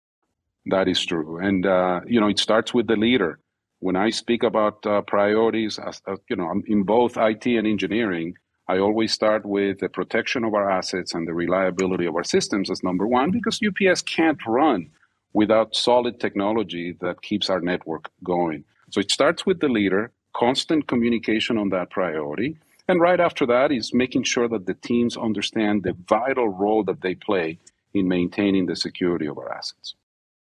That 0.66 0.87
is 0.88 1.04
true. 1.04 1.38
And 1.38 1.66
uh, 1.66 2.00
you 2.07 2.21
know 2.21 2.28
it 2.28 2.38
starts 2.38 2.73
with 2.73 2.87
the 2.87 2.97
leader. 2.97 3.38
When 3.81 3.97
i 3.97 4.11
speak 4.11 4.42
about 4.45 4.87
uh, 4.87 5.02
priorities 5.02 5.78
uh, 5.78 6.16
you 6.31 6.37
know 6.37 6.62
in 6.66 6.85
both 6.85 7.16
it 7.16 7.47
and 7.47 7.66
engineering 7.66 8.35
I 8.69 8.78
always 8.78 9.12
start 9.12 9.45
with 9.45 9.81
the 9.81 9.88
protection 9.88 10.45
of 10.45 10.54
our 10.54 10.71
assets 10.71 11.14
and 11.14 11.26
the 11.26 11.35
reliability 11.35 12.07
of 12.07 12.14
our 12.14 12.25
systems 12.25 12.71
as 12.71 12.83
number 12.85 13.07
one 13.09 13.33
because 13.33 13.61
UPS 13.61 14.02
can't 14.02 14.38
run 14.47 14.88
without 15.32 15.74
solid 15.74 16.20
technology 16.20 16.96
that 17.00 17.22
keeps 17.22 17.48
our 17.48 17.60
network 17.60 18.10
going. 18.22 18.64
So 18.90 19.00
it 19.00 19.10
starts 19.10 19.46
with 19.46 19.60
the 19.60 19.68
leader, 19.68 20.12
constant 20.34 20.86
communication 20.86 21.58
on 21.58 21.70
that 21.70 21.90
priority. 21.90 22.58
And 22.88 23.00
right 23.00 23.20
after 23.20 23.46
that 23.46 23.72
is 23.72 23.94
making 23.94 24.24
sure 24.24 24.48
that 24.48 24.66
the 24.66 24.74
teams 24.74 25.16
understand 25.16 25.82
the 25.82 25.96
vital 26.08 26.48
role 26.48 26.84
that 26.84 27.00
they 27.00 27.14
play 27.14 27.58
in 27.94 28.08
maintaining 28.08 28.66
the 28.66 28.76
security 28.76 29.26
of 29.26 29.38
our 29.38 29.52
assets. 29.52 29.94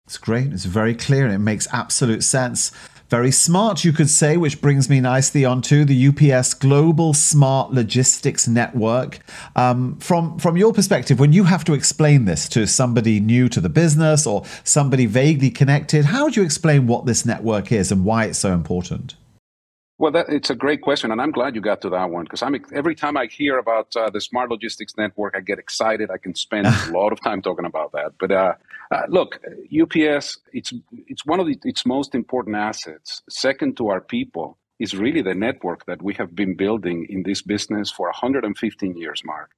It's 0.06 0.20
great. 0.20 0.54
It's 0.54 0.66
very 0.66 0.94
clear 0.94 1.26
and 1.26 1.34
it 1.34 1.40
makes 1.40 1.68
absolute 1.74 2.24
sense. 2.24 2.72
Very 3.10 3.32
smart, 3.32 3.84
you 3.84 3.94
could 3.94 4.10
say, 4.10 4.36
which 4.36 4.62
brings 4.62 4.90
me 4.90 5.00
nicely 5.00 5.46
onto 5.46 5.86
the 5.86 6.08
UPS 6.08 6.56
Global 6.56 7.14
Smart 7.14 7.72
Logistics 7.72 8.48
Network. 8.48 9.20
Um, 9.56 9.98
from 10.00 10.40
from 10.40 10.58
your 10.58 10.74
perspective, 10.74 11.20
when 11.20 11.32
you 11.32 11.44
have 11.44 11.64
to 11.66 11.74
explain 11.74 12.26
this 12.26 12.50
to 12.50 12.66
somebody 12.66 13.20
new 13.20 13.48
to 13.50 13.62
the 13.62 13.70
business 13.70 14.26
or 14.26 14.44
somebody 14.64 15.06
vaguely 15.06 15.52
connected, 15.52 16.06
how 16.06 16.26
would 16.26 16.36
you 16.36 16.44
explain 16.44 16.88
what 16.88 17.06
this 17.06 17.26
network 17.26 17.72
is 17.72 17.92
and 17.92 18.06
why 18.06 18.26
it's 18.26 18.40
so 18.40 18.54
important? 18.54 19.16
Well, 19.98 20.12
that, 20.12 20.28
it's 20.28 20.50
a 20.50 20.56
great 20.56 20.82
question, 20.82 21.12
and 21.12 21.22
I'm 21.22 21.32
glad 21.32 21.56
you 21.56 21.62
got 21.62 21.80
to 21.82 21.90
that 21.92 22.10
one 22.10 22.26
because 22.26 22.42
I'm 22.42 22.54
every 22.74 22.96
time 22.96 23.16
I 23.16 23.28
hear 23.28 23.58
about 23.58 23.96
uh, 23.96 24.10
the 24.10 24.20
Smart 24.20 24.52
Logistics 24.52 24.98
Network, 24.98 25.36
I 25.38 25.40
get 25.40 25.58
excited. 25.58 26.12
I 26.12 26.18
can 26.18 26.36
spend 26.36 26.68
a 26.88 26.92
lot 26.92 27.14
of 27.14 27.22
time 27.22 27.42
talking 27.42 27.66
about 27.66 27.94
that. 27.94 28.12
But 28.20 28.32
uh, 28.32 28.54
uh, 28.92 29.04
look, 29.08 29.40
UPS 29.82 30.38
it's 30.52 30.74
it's 30.92 31.26
one 31.26 31.40
of 31.40 31.48
the, 31.48 31.58
its 31.64 31.86
most 31.86 32.14
important 32.14 32.58
assets. 32.58 33.22
Second 33.30 33.78
to 33.78 33.88
our 33.88 34.02
people 34.02 34.58
is 34.80 34.98
really 34.98 35.22
the 35.22 35.34
network 35.34 35.86
that 35.86 36.02
we 36.02 36.14
have 36.16 36.36
been 36.36 36.56
building 36.56 37.08
in 37.10 37.24
this 37.24 37.42
business 37.42 37.90
for 37.90 38.08
115 38.08 38.98
years, 38.98 39.22
Mark. 39.24 39.52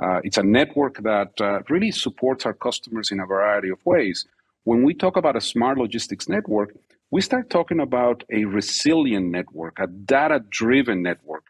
Uh, 0.00 0.20
it's 0.24 0.38
a 0.38 0.42
network 0.42 1.00
that 1.04 1.40
uh, 1.40 1.60
really 1.68 1.92
supports 1.92 2.44
our 2.46 2.52
customers 2.52 3.12
in 3.12 3.20
a 3.20 3.26
variety 3.26 3.68
of 3.68 3.78
ways. 3.84 4.26
When 4.64 4.82
we 4.82 4.92
talk 4.94 5.16
about 5.16 5.36
a 5.36 5.40
smart 5.40 5.78
logistics 5.78 6.28
network, 6.28 6.74
we 7.10 7.22
start 7.22 7.48
talking 7.48 7.80
about 7.80 8.22
a 8.30 8.44
resilient 8.44 9.30
network, 9.30 9.78
a 9.78 9.86
data 9.86 10.40
driven 10.50 11.02
network, 11.02 11.44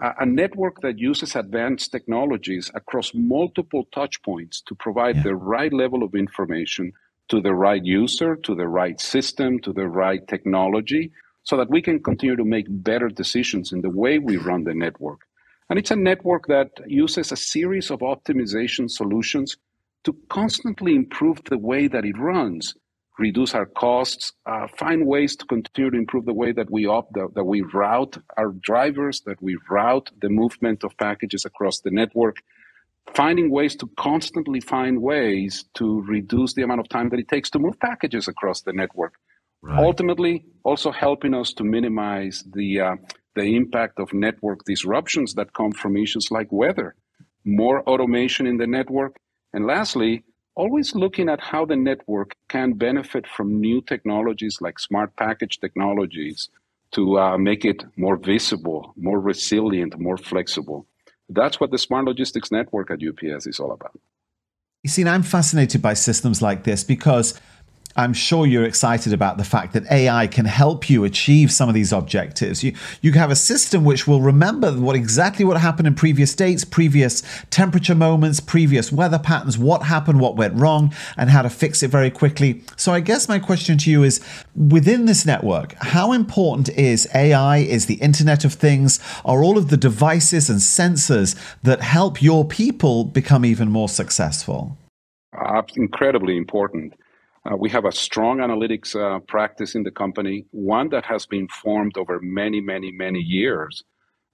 a 0.00 0.24
network 0.24 0.80
that 0.80 0.98
uses 0.98 1.36
advanced 1.36 1.92
technologies 1.92 2.70
across 2.74 3.12
multiple 3.14 3.86
touch 3.94 4.22
points 4.22 4.62
to 4.62 4.74
provide 4.74 5.16
yeah. 5.16 5.22
the 5.24 5.36
right 5.36 5.72
level 5.72 6.02
of 6.02 6.14
information 6.14 6.92
to 7.28 7.40
the 7.40 7.54
right 7.54 7.84
user, 7.84 8.34
to 8.36 8.54
the 8.54 8.66
right 8.66 9.00
system, 9.00 9.60
to 9.60 9.72
the 9.72 9.86
right 9.86 10.26
technology, 10.26 11.12
so 11.42 11.56
that 11.58 11.70
we 11.70 11.82
can 11.82 12.02
continue 12.02 12.36
to 12.36 12.44
make 12.44 12.66
better 12.68 13.08
decisions 13.08 13.72
in 13.72 13.82
the 13.82 13.90
way 13.90 14.18
we 14.18 14.38
run 14.38 14.64
the 14.64 14.74
network. 14.74 15.20
And 15.68 15.78
it's 15.78 15.90
a 15.90 15.96
network 15.96 16.46
that 16.48 16.70
uses 16.86 17.30
a 17.30 17.36
series 17.36 17.90
of 17.90 18.00
optimization 18.00 18.90
solutions 18.90 19.56
to 20.04 20.16
constantly 20.28 20.94
improve 20.94 21.42
the 21.44 21.58
way 21.58 21.88
that 21.88 22.04
it 22.04 22.18
runs 22.18 22.74
reduce 23.18 23.54
our 23.54 23.66
costs, 23.66 24.32
uh, 24.46 24.66
find 24.76 25.06
ways 25.06 25.36
to 25.36 25.46
continue 25.46 25.90
to 25.90 25.96
improve 25.96 26.24
the 26.24 26.34
way 26.34 26.52
that 26.52 26.70
we 26.70 26.86
op- 26.86 27.12
that, 27.12 27.28
that 27.34 27.44
we 27.44 27.62
route 27.62 28.18
our 28.36 28.50
drivers, 28.50 29.22
that 29.26 29.40
we 29.40 29.56
route 29.70 30.10
the 30.20 30.28
movement 30.28 30.84
of 30.84 30.96
packages 30.98 31.44
across 31.44 31.80
the 31.80 31.90
network, 31.90 32.36
finding 33.14 33.50
ways 33.50 33.76
to 33.76 33.88
constantly 33.96 34.60
find 34.60 35.00
ways 35.00 35.64
to 35.74 36.02
reduce 36.02 36.54
the 36.54 36.62
amount 36.62 36.80
of 36.80 36.88
time 36.88 37.08
that 37.10 37.20
it 37.20 37.28
takes 37.28 37.50
to 37.50 37.58
move 37.58 37.78
packages 37.78 38.26
across 38.26 38.62
the 38.62 38.72
network. 38.72 39.14
Right. 39.62 39.82
Ultimately, 39.82 40.44
also 40.64 40.90
helping 40.90 41.34
us 41.34 41.52
to 41.54 41.64
minimize 41.64 42.44
the 42.52 42.80
uh, 42.80 42.96
the 43.34 43.56
impact 43.56 43.98
of 43.98 44.12
network 44.12 44.64
disruptions 44.64 45.34
that 45.34 45.54
come 45.54 45.72
from 45.72 45.96
issues 45.96 46.30
like 46.30 46.48
weather, 46.52 46.94
more 47.44 47.82
automation 47.88 48.46
in 48.46 48.58
the 48.58 48.66
network, 48.66 49.16
and 49.52 49.66
lastly, 49.66 50.24
always 50.54 50.94
looking 50.94 51.28
at 51.28 51.40
how 51.40 51.64
the 51.64 51.76
network 51.76 52.36
can 52.48 52.72
benefit 52.74 53.26
from 53.26 53.60
new 53.60 53.80
technologies 53.82 54.58
like 54.60 54.78
smart 54.78 55.14
package 55.16 55.58
technologies 55.60 56.48
to 56.92 57.18
uh, 57.18 57.36
make 57.38 57.64
it 57.64 57.84
more 57.96 58.16
visible, 58.16 58.92
more 58.96 59.20
resilient, 59.20 59.98
more 59.98 60.16
flexible. 60.16 60.86
That's 61.28 61.58
what 61.58 61.70
the 61.70 61.78
Smart 61.78 62.04
Logistics 62.04 62.52
Network 62.52 62.90
at 62.90 63.00
UPS 63.02 63.46
is 63.46 63.58
all 63.58 63.72
about. 63.72 63.98
You 64.82 64.90
see, 64.90 65.04
I'm 65.04 65.22
fascinated 65.22 65.80
by 65.80 65.94
systems 65.94 66.42
like 66.42 66.64
this 66.64 66.84
because 66.84 67.40
I'm 67.96 68.12
sure 68.12 68.44
you're 68.46 68.64
excited 68.64 69.12
about 69.12 69.38
the 69.38 69.44
fact 69.44 69.72
that 69.74 69.90
AI 69.90 70.26
can 70.26 70.46
help 70.46 70.90
you 70.90 71.04
achieve 71.04 71.52
some 71.52 71.68
of 71.68 71.74
these 71.74 71.92
objectives. 71.92 72.64
You 72.64 72.74
you 73.02 73.12
have 73.12 73.30
a 73.30 73.36
system 73.36 73.84
which 73.84 74.06
will 74.06 74.20
remember 74.20 74.72
what 74.72 74.96
exactly 74.96 75.44
what 75.44 75.60
happened 75.60 75.86
in 75.86 75.94
previous 75.94 76.34
dates, 76.34 76.64
previous 76.64 77.22
temperature 77.50 77.94
moments, 77.94 78.40
previous 78.40 78.90
weather 78.90 79.18
patterns, 79.18 79.56
what 79.56 79.84
happened, 79.84 80.20
what 80.20 80.36
went 80.36 80.54
wrong, 80.54 80.92
and 81.16 81.30
how 81.30 81.42
to 81.42 81.50
fix 81.50 81.82
it 81.82 81.88
very 81.88 82.10
quickly. 82.10 82.62
So 82.76 82.92
I 82.92 83.00
guess 83.00 83.28
my 83.28 83.38
question 83.38 83.78
to 83.78 83.90
you 83.90 84.02
is 84.02 84.20
within 84.56 85.04
this 85.04 85.24
network, 85.24 85.74
how 85.74 86.12
important 86.12 86.68
is 86.70 87.08
AI, 87.14 87.58
is 87.58 87.86
the 87.86 87.94
Internet 87.94 88.44
of 88.44 88.54
Things, 88.54 88.98
are 89.24 89.44
all 89.44 89.56
of 89.56 89.70
the 89.70 89.76
devices 89.76 90.50
and 90.50 90.58
sensors 90.58 91.36
that 91.62 91.80
help 91.80 92.20
your 92.20 92.44
people 92.44 93.04
become 93.04 93.44
even 93.44 93.70
more 93.70 93.88
successful? 93.88 94.76
Uh, 95.38 95.62
incredibly 95.76 96.36
important. 96.36 96.94
Uh, 97.44 97.56
we 97.56 97.68
have 97.68 97.84
a 97.84 97.92
strong 97.92 98.38
analytics 98.38 98.96
uh, 98.96 99.20
practice 99.20 99.74
in 99.74 99.82
the 99.82 99.90
company, 99.90 100.46
one 100.50 100.88
that 100.88 101.04
has 101.04 101.26
been 101.26 101.46
formed 101.48 101.96
over 101.98 102.18
many, 102.20 102.60
many, 102.60 102.90
many 102.90 103.20
years. 103.20 103.84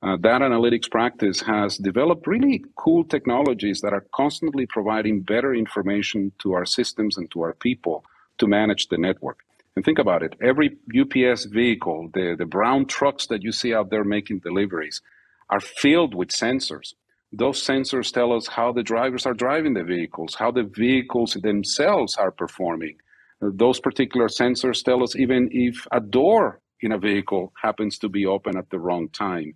Uh, 0.03 0.17
that 0.17 0.41
analytics 0.41 0.91
practice 0.91 1.41
has 1.41 1.77
developed 1.77 2.27
really 2.27 2.65
cool 2.77 3.05
technologies 3.05 3.81
that 3.81 3.93
are 3.93 4.07
constantly 4.15 4.65
providing 4.65 5.21
better 5.21 5.55
information 5.55 6.33
to 6.39 6.53
our 6.53 6.65
systems 6.65 7.19
and 7.19 7.31
to 7.31 7.43
our 7.43 7.53
people 7.53 8.05
to 8.39 8.47
manage 8.47 8.89
the 8.89 8.97
network. 8.97 9.41
And 9.77 9.85
think 9.85 9.99
about 9.99 10.23
it 10.23 10.37
every 10.41 10.77
UPS 10.99 11.47
vehicle, 11.47 12.11
the, 12.15 12.35
the 12.39 12.47
brown 12.47 12.87
trucks 12.87 13.27
that 13.27 13.43
you 13.43 13.53
see 13.53 13.75
out 13.75 13.91
there 13.91 14.05
making 14.05 14.39
deliveries, 14.39 15.03
are 15.51 15.61
filled 15.61 16.15
with 16.15 16.29
sensors. 16.29 16.95
Those 17.33 17.65
sensors 17.65 18.13
tell 18.13 18.33
us 18.33 18.49
how 18.49 18.73
the 18.73 18.83
drivers 18.83 19.25
are 19.25 19.35
driving 19.35 19.75
the 19.75 19.85
vehicles, 19.85 20.35
how 20.35 20.51
the 20.51 20.65
vehicles 20.65 21.35
themselves 21.35 22.17
are 22.17 22.33
performing. 22.33 22.97
Those 23.41 23.81
particular 23.81 24.29
sensors 24.29 24.83
tell 24.83 25.03
us 25.03 25.17
even 25.17 25.49
if 25.53 25.87
a 25.93 26.01
door 26.01 26.61
in 26.81 26.93
a 26.93 26.99
vehicle 26.99 27.53
happens 27.63 27.99
to 27.99 28.09
be 28.09 28.27
open 28.27 28.57
at 28.57 28.71
the 28.71 28.79
wrong 28.79 29.09
time. 29.11 29.55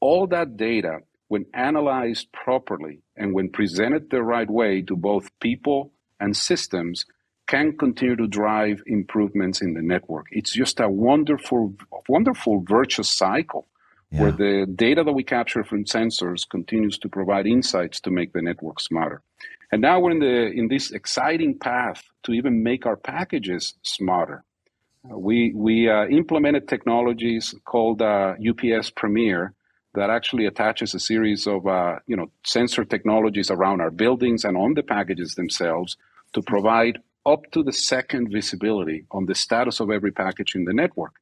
All 0.00 0.26
that 0.28 0.56
data, 0.56 1.00
when 1.28 1.46
analyzed 1.54 2.32
properly 2.32 3.02
and 3.16 3.34
when 3.34 3.50
presented 3.50 4.10
the 4.10 4.22
right 4.22 4.48
way 4.48 4.82
to 4.82 4.96
both 4.96 5.28
people 5.40 5.92
and 6.20 6.36
systems, 6.36 7.04
can 7.48 7.76
continue 7.76 8.16
to 8.16 8.28
drive 8.28 8.82
improvements 8.86 9.60
in 9.62 9.74
the 9.74 9.82
network. 9.82 10.26
It's 10.30 10.52
just 10.52 10.80
a 10.80 10.88
wonderful, 10.88 11.74
wonderful 12.08 12.64
virtuous 12.66 13.10
cycle 13.10 13.67
yeah. 14.10 14.22
where 14.22 14.32
the 14.32 14.66
data 14.74 15.04
that 15.04 15.12
we 15.12 15.22
capture 15.22 15.64
from 15.64 15.84
sensors 15.84 16.48
continues 16.48 16.98
to 16.98 17.08
provide 17.08 17.46
insights 17.46 18.00
to 18.00 18.10
make 18.10 18.32
the 18.32 18.42
network 18.42 18.80
smarter. 18.80 19.22
And 19.70 19.82
now 19.82 20.00
we're 20.00 20.12
in 20.12 20.18
the 20.20 20.50
in 20.50 20.68
this 20.68 20.90
exciting 20.92 21.58
path 21.58 22.02
to 22.24 22.32
even 22.32 22.62
make 22.62 22.86
our 22.86 22.96
packages 22.96 23.74
smarter. 23.82 24.44
Uh, 25.04 25.18
we 25.18 25.52
we 25.54 25.90
uh, 25.90 26.06
implemented 26.06 26.68
technologies 26.68 27.54
called 27.64 28.00
uh, 28.00 28.34
UPS 28.48 28.90
Premier 28.90 29.52
that 29.94 30.10
actually 30.10 30.46
attaches 30.46 30.94
a 30.94 31.00
series 31.00 31.46
of 31.46 31.66
uh, 31.66 31.96
you 32.06 32.16
know 32.16 32.30
sensor 32.44 32.84
technologies 32.84 33.50
around 33.50 33.80
our 33.80 33.90
buildings 33.90 34.44
and 34.44 34.56
on 34.56 34.74
the 34.74 34.82
packages 34.82 35.34
themselves 35.34 35.96
to 36.32 36.40
provide 36.40 36.98
up 37.26 37.50
to 37.52 37.62
the 37.62 37.72
second 37.72 38.30
visibility 38.32 39.04
on 39.10 39.26
the 39.26 39.34
status 39.34 39.80
of 39.80 39.90
every 39.90 40.12
package 40.12 40.54
in 40.54 40.64
the 40.64 40.72
network. 40.72 41.16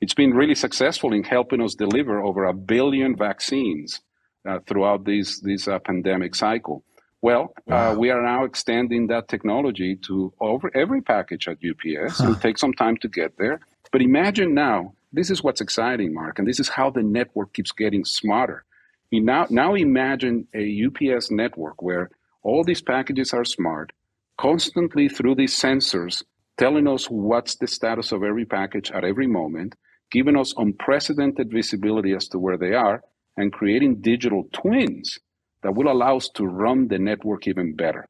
It's 0.00 0.14
been 0.14 0.32
really 0.32 0.54
successful 0.54 1.12
in 1.12 1.24
helping 1.24 1.60
us 1.60 1.74
deliver 1.74 2.22
over 2.22 2.44
a 2.44 2.52
billion 2.52 3.16
vaccines 3.16 4.00
uh, 4.48 4.60
throughout 4.66 5.04
this, 5.04 5.40
this 5.40 5.66
uh, 5.66 5.78
pandemic 5.80 6.34
cycle. 6.34 6.84
Well, 7.20 7.52
uh, 7.58 7.62
wow. 7.66 7.92
uh, 7.92 7.94
we 7.96 8.10
are 8.10 8.22
now 8.22 8.44
extending 8.44 9.08
that 9.08 9.28
technology 9.28 9.96
to 10.06 10.32
over 10.40 10.70
every 10.74 11.02
package 11.02 11.48
at 11.48 11.58
UPS. 11.58 12.18
Huh. 12.18 12.24
It'll 12.24 12.36
take 12.36 12.58
some 12.58 12.72
time 12.72 12.96
to 12.98 13.08
get 13.08 13.36
there. 13.38 13.60
But 13.90 14.02
imagine 14.02 14.54
now, 14.54 14.94
this 15.12 15.30
is 15.30 15.42
what's 15.42 15.60
exciting, 15.60 16.14
Mark, 16.14 16.38
and 16.38 16.46
this 16.46 16.60
is 16.60 16.68
how 16.68 16.90
the 16.90 17.02
network 17.02 17.52
keeps 17.52 17.72
getting 17.72 18.04
smarter. 18.04 18.64
You 19.10 19.22
now, 19.22 19.46
now 19.50 19.74
imagine 19.74 20.46
a 20.54 20.86
UPS 20.86 21.30
network 21.30 21.82
where 21.82 22.10
all 22.42 22.62
these 22.62 22.82
packages 22.82 23.32
are 23.32 23.44
smart, 23.44 23.92
constantly 24.36 25.08
through 25.08 25.34
these 25.34 25.58
sensors 25.58 26.22
telling 26.58 26.88
us 26.88 27.08
what's 27.08 27.54
the 27.54 27.66
status 27.66 28.12
of 28.12 28.22
every 28.22 28.44
package 28.44 28.90
at 28.90 29.04
every 29.04 29.26
moment, 29.26 29.74
giving 30.10 30.36
us 30.36 30.54
unprecedented 30.56 31.50
visibility 31.50 32.12
as 32.12 32.28
to 32.28 32.38
where 32.38 32.56
they 32.56 32.74
are, 32.74 33.02
and 33.36 33.52
creating 33.52 34.00
digital 34.00 34.44
twins 34.52 35.18
that 35.62 35.74
will 35.74 35.90
allow 35.90 36.16
us 36.16 36.28
to 36.30 36.46
run 36.46 36.88
the 36.88 36.98
network 36.98 37.46
even 37.46 37.74
better. 37.74 38.06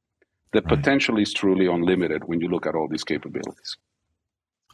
The 0.52 0.60
right. 0.60 0.76
potential 0.76 1.18
is 1.18 1.32
truly 1.32 1.66
unlimited 1.66 2.22
when 2.24 2.40
you 2.40 2.48
look 2.48 2.66
at 2.66 2.74
all 2.74 2.88
these 2.88 3.04
capabilities. 3.04 3.76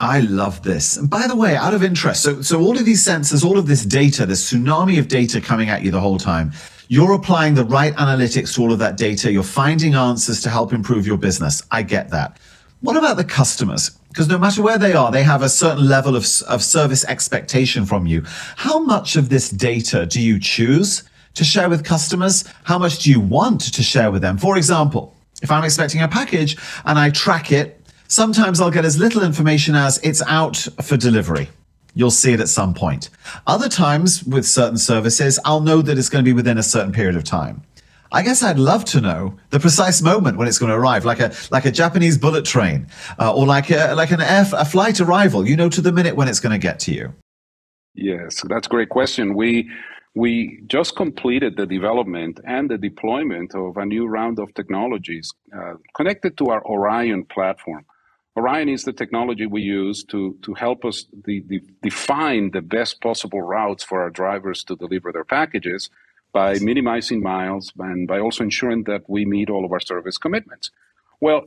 I 0.00 0.21
love 0.21 0.62
this. 0.62 0.97
And 0.97 1.09
by 1.09 1.26
the 1.26 1.37
way, 1.37 1.57
out 1.57 1.73
of 1.73 1.85
interest, 1.85 2.23
so, 2.23 2.43
so 2.43 2.61
all 2.61 2.76
of 2.76 2.85
these 2.85 3.04
sensors, 3.04 3.45
all 3.45 3.59
of 3.59 3.66
this 3.66 3.85
data, 3.85 4.26
this 4.26 4.52
tsunami 4.52 4.99
of 4.99 5.07
data 5.09 5.40
coming 5.40 5.69
at 5.69 5.83
you 5.83 5.90
the 5.93 6.00
whole 6.00 6.19
time, 6.19 6.52
you're 6.88 7.12
applying 7.12 7.54
the 7.54 7.64
right 7.64 7.95
analytics 7.95 8.54
to 8.54 8.62
all 8.62 8.73
of 8.73 8.78
that 8.81 8.97
data. 8.97 9.31
You're 9.33 9.45
finding 9.45 9.95
answers 9.95 10.43
to 10.43 10.50
help 10.50 10.73
improve 10.73 11.07
your 11.07 11.16
business. 11.16 11.62
I 11.71 11.83
get 11.83 12.11
that. 12.11 12.38
What 12.81 12.97
about 12.97 13.16
the 13.16 13.25
customers? 13.25 13.97
Because 14.14 14.28
no 14.28 14.38
matter 14.38 14.62
where 14.62 14.78
they 14.78 14.94
are, 14.94 15.11
they 15.11 15.25
have 15.25 15.42
a 15.42 15.49
certain 15.49 15.88
level 15.88 16.16
of, 16.16 16.25
of 16.49 16.62
service 16.62 17.04
expectation 17.04 17.85
from 17.85 18.06
you. 18.06 18.23
How 18.56 18.78
much 18.78 19.16
of 19.16 19.28
this 19.28 19.50
data 19.50 20.06
do 20.06 20.23
you 20.23 20.38
choose 20.38 21.02
to 21.35 21.44
share 21.44 21.68
with 21.68 21.85
customers? 21.85 22.44
How 22.62 22.78
much 22.78 23.00
do 23.02 23.11
you 23.11 23.21
want 23.21 23.61
to 23.61 23.83
share 23.83 24.11
with 24.11 24.23
them? 24.23 24.38
For 24.38 24.56
example, 24.56 25.14
if 25.42 25.50
I'm 25.50 25.64
expecting 25.64 26.00
a 26.00 26.09
package 26.09 26.56
and 26.87 26.97
I 26.97 27.11
track 27.11 27.52
it 27.52 27.85
Sometimes 28.09 28.61
I'll 28.61 28.71
get 28.71 28.85
as 28.85 28.99
little 28.99 29.23
information 29.23 29.75
as 29.75 29.99
it's 30.04 30.23
out 30.28 30.56
for 30.83 30.97
delivery. 30.97 31.49
You'll 31.94 32.11
see 32.11 32.33
it 32.33 32.40
at 32.40 32.49
some 32.49 32.75
point. 32.75 33.09
Other 33.47 33.68
times, 33.68 34.23
with 34.23 34.47
certain 34.47 34.78
services, 34.78 35.38
I'll 35.44 35.61
know 35.61 35.83
that 35.83 35.97
it's 35.97 36.09
going 36.09 36.25
to 36.25 36.28
be 36.28 36.33
within 36.33 36.59
a 36.59 36.62
certain 36.62 36.92
period 36.92 37.16
of 37.16 37.25
time. 37.25 37.62
I 38.14 38.23
guess 38.23 38.44
I'd 38.44 38.61
love 38.61 38.85
to 38.87 39.00
know 39.00 39.37
the 39.50 39.59
precise 39.59 40.00
moment 40.00 40.38
when 40.38 40.47
it's 40.47 40.59
going 40.59 40.71
to 40.71 40.76
arrive, 40.76 41.04
like 41.04 41.18
a 41.18 41.35
like 41.50 41.64
a 41.64 41.73
Japanese 41.73 42.16
bullet 42.16 42.44
train, 42.44 42.87
uh, 43.18 43.35
or 43.35 43.44
like 43.44 43.71
a 43.71 43.94
like 43.97 44.12
an 44.12 44.21
air 44.21 44.47
a 44.52 44.64
flight 44.64 45.00
arrival. 45.00 45.47
You 45.49 45.56
know, 45.56 45.68
to 45.68 45.80
the 45.80 45.90
minute 45.90 46.14
when 46.14 46.28
it's 46.28 46.38
going 46.38 46.52
to 46.52 46.59
get 46.68 46.78
to 46.80 46.94
you. 46.94 47.12
Yes, 47.97 48.40
that's 48.49 48.68
a 48.68 48.71
great 48.71 48.90
question. 48.90 49.35
We 49.35 49.68
we 50.14 50.62
just 50.68 50.94
completed 50.94 51.56
the 51.56 51.66
development 51.66 52.38
and 52.47 52.71
the 52.71 52.78
deployment 52.78 53.52
of 53.56 53.76
a 53.76 53.85
new 53.85 54.06
round 54.06 54.38
of 54.38 54.54
technologies 54.54 55.33
uh, 55.52 55.75
connected 55.97 56.38
to 56.38 56.47
our 56.47 56.64
Orion 56.64 57.25
platform. 57.25 57.85
Orion 58.37 58.68
is 58.68 58.85
the 58.85 58.92
technology 58.92 59.47
we 59.47 59.62
use 59.62 60.04
to, 60.04 60.37
to 60.42 60.54
help 60.54 60.85
us 60.85 61.04
de- 61.25 61.40
de- 61.40 61.62
define 61.83 62.50
the 62.52 62.62
best 62.62 63.00
possible 63.00 63.42
routes 63.42 63.83
for 63.83 64.02
our 64.02 64.11
drivers 64.11 64.62
to 64.64 64.76
deliver 64.76 65.12
their 65.12 65.25
packages 65.25 65.90
by 66.35 66.59
minimizing 66.59 67.23
miles 67.23 67.73
and 67.79 68.07
by 68.07 68.19
also 68.19 68.43
ensuring 68.45 68.83
that 68.85 69.03
we 69.09 69.25
meet 69.25 69.49
all 69.49 69.64
of 69.64 69.73
our 69.73 69.81
service 69.81 70.19
commitments. 70.19 70.71
Well, 71.21 71.47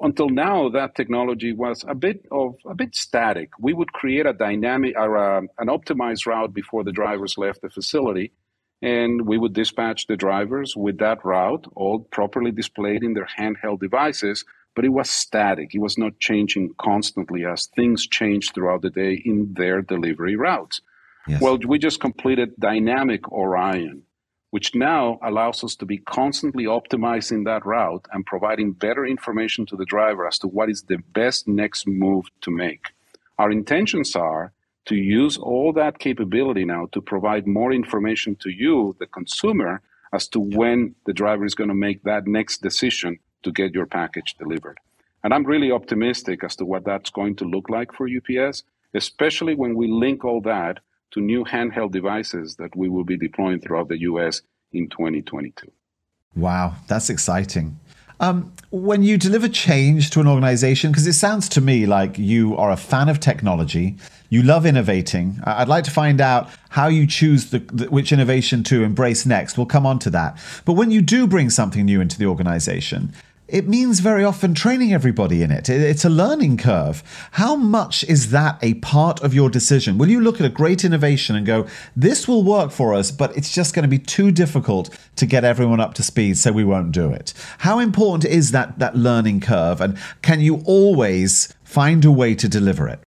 until 0.00 0.30
now, 0.30 0.70
that 0.70 0.94
technology 0.94 1.52
was 1.52 1.84
a 1.86 1.94
bit 1.94 2.24
of 2.30 2.54
a 2.64 2.74
bit 2.74 2.94
static. 2.94 3.50
We 3.58 3.74
would 3.74 3.92
create 3.92 4.26
a 4.26 4.32
dynamic 4.32 4.94
or 4.96 5.16
a, 5.16 5.38
an 5.58 5.68
optimized 5.68 6.24
route 6.24 6.54
before 6.54 6.84
the 6.84 6.92
drivers 6.92 7.36
left 7.36 7.60
the 7.60 7.68
facility, 7.68 8.32
and 8.80 9.26
we 9.26 9.36
would 9.36 9.52
dispatch 9.52 10.06
the 10.06 10.16
drivers 10.16 10.74
with 10.76 10.98
that 10.98 11.22
route, 11.24 11.66
all 11.74 11.98
properly 11.98 12.52
displayed 12.52 13.02
in 13.02 13.12
their 13.14 13.28
handheld 13.38 13.80
devices, 13.80 14.44
but 14.74 14.84
it 14.84 14.90
was 15.00 15.10
static. 15.10 15.74
It 15.74 15.80
was 15.80 15.98
not 15.98 16.20
changing 16.20 16.74
constantly 16.78 17.44
as 17.44 17.66
things 17.66 18.06
changed 18.06 18.54
throughout 18.54 18.82
the 18.82 18.90
day 18.90 19.20
in 19.24 19.52
their 19.54 19.82
delivery 19.82 20.36
routes. 20.36 20.80
Yes. 21.26 21.42
Well, 21.42 21.58
we 21.66 21.78
just 21.78 22.00
completed 22.00 22.54
Dynamic 22.58 23.30
Orion, 23.30 24.04
which 24.50 24.74
now 24.74 25.18
allows 25.22 25.62
us 25.62 25.76
to 25.76 25.84
be 25.84 25.98
constantly 25.98 26.64
optimizing 26.64 27.44
that 27.44 27.66
route 27.66 28.06
and 28.12 28.24
providing 28.24 28.72
better 28.72 29.04
information 29.06 29.66
to 29.66 29.76
the 29.76 29.84
driver 29.84 30.26
as 30.26 30.38
to 30.38 30.48
what 30.48 30.70
is 30.70 30.82
the 30.82 30.98
best 31.12 31.46
next 31.46 31.86
move 31.86 32.26
to 32.40 32.50
make. 32.50 32.86
Our 33.38 33.50
intentions 33.50 34.16
are 34.16 34.52
to 34.86 34.96
use 34.96 35.36
all 35.36 35.72
that 35.74 35.98
capability 35.98 36.64
now 36.64 36.86
to 36.92 37.00
provide 37.02 37.46
more 37.46 37.72
information 37.72 38.36
to 38.36 38.48
you, 38.48 38.96
the 38.98 39.06
consumer, 39.06 39.82
as 40.14 40.26
to 40.28 40.40
when 40.40 40.94
the 41.04 41.12
driver 41.12 41.44
is 41.44 41.54
going 41.54 41.68
to 41.68 41.74
make 41.74 42.02
that 42.04 42.26
next 42.26 42.62
decision 42.62 43.18
to 43.42 43.52
get 43.52 43.74
your 43.74 43.84
package 43.84 44.34
delivered. 44.38 44.78
And 45.22 45.34
I'm 45.34 45.44
really 45.44 45.70
optimistic 45.70 46.42
as 46.42 46.56
to 46.56 46.64
what 46.64 46.84
that's 46.84 47.10
going 47.10 47.36
to 47.36 47.44
look 47.44 47.68
like 47.68 47.92
for 47.92 48.08
UPS, 48.08 48.62
especially 48.94 49.54
when 49.54 49.74
we 49.74 49.88
link 49.88 50.24
all 50.24 50.40
that 50.42 50.78
to 51.12 51.20
new 51.20 51.44
handheld 51.44 51.92
devices 51.92 52.56
that 52.56 52.74
we 52.76 52.88
will 52.88 53.04
be 53.04 53.16
deploying 53.16 53.60
throughout 53.60 53.88
the 53.88 54.00
US 54.00 54.42
in 54.72 54.88
2022. 54.88 55.70
Wow, 56.36 56.74
that's 56.86 57.10
exciting. 57.10 57.78
Um, 58.20 58.52
when 58.70 59.02
you 59.02 59.16
deliver 59.16 59.48
change 59.48 60.10
to 60.10 60.20
an 60.20 60.26
organization, 60.26 60.90
because 60.90 61.06
it 61.06 61.12
sounds 61.12 61.48
to 61.50 61.60
me 61.60 61.86
like 61.86 62.18
you 62.18 62.56
are 62.56 62.70
a 62.70 62.76
fan 62.76 63.08
of 63.08 63.20
technology, 63.20 63.96
you 64.28 64.42
love 64.42 64.66
innovating. 64.66 65.40
I'd 65.44 65.68
like 65.68 65.84
to 65.84 65.90
find 65.90 66.20
out 66.20 66.50
how 66.70 66.88
you 66.88 67.06
choose 67.06 67.50
the, 67.50 67.60
the, 67.60 67.86
which 67.86 68.12
innovation 68.12 68.62
to 68.64 68.82
embrace 68.82 69.24
next. 69.24 69.56
We'll 69.56 69.66
come 69.66 69.86
on 69.86 69.98
to 70.00 70.10
that. 70.10 70.38
But 70.64 70.74
when 70.74 70.90
you 70.90 71.00
do 71.00 71.26
bring 71.26 71.48
something 71.48 71.84
new 71.84 72.00
into 72.00 72.18
the 72.18 72.26
organization, 72.26 73.14
it 73.48 73.66
means 73.66 74.00
very 74.00 74.22
often 74.22 74.54
training 74.54 74.92
everybody 74.92 75.42
in 75.42 75.50
it. 75.50 75.68
It's 75.68 76.04
a 76.04 76.10
learning 76.10 76.58
curve. 76.58 77.02
How 77.32 77.56
much 77.56 78.04
is 78.04 78.30
that 78.30 78.58
a 78.62 78.74
part 78.74 79.22
of 79.22 79.32
your 79.32 79.48
decision? 79.48 79.96
Will 79.96 80.10
you 80.10 80.20
look 80.20 80.38
at 80.38 80.46
a 80.46 80.50
great 80.50 80.84
innovation 80.84 81.34
and 81.34 81.46
go, 81.46 81.66
this 81.96 82.28
will 82.28 82.42
work 82.42 82.70
for 82.70 82.92
us, 82.92 83.10
but 83.10 83.34
it's 83.36 83.52
just 83.52 83.74
going 83.74 83.84
to 83.84 83.88
be 83.88 83.98
too 83.98 84.30
difficult 84.30 84.96
to 85.16 85.26
get 85.26 85.44
everyone 85.44 85.80
up 85.80 85.94
to 85.94 86.02
speed, 86.02 86.36
so 86.36 86.52
we 86.52 86.64
won't 86.64 86.92
do 86.92 87.10
it? 87.10 87.32
How 87.58 87.78
important 87.78 88.24
is 88.26 88.50
that, 88.52 88.78
that 88.78 88.94
learning 88.94 89.40
curve? 89.40 89.80
And 89.80 89.96
can 90.20 90.40
you 90.40 90.62
always 90.66 91.54
find 91.64 92.04
a 92.04 92.10
way 92.10 92.34
to 92.34 92.48
deliver 92.48 92.86
it? 92.86 93.00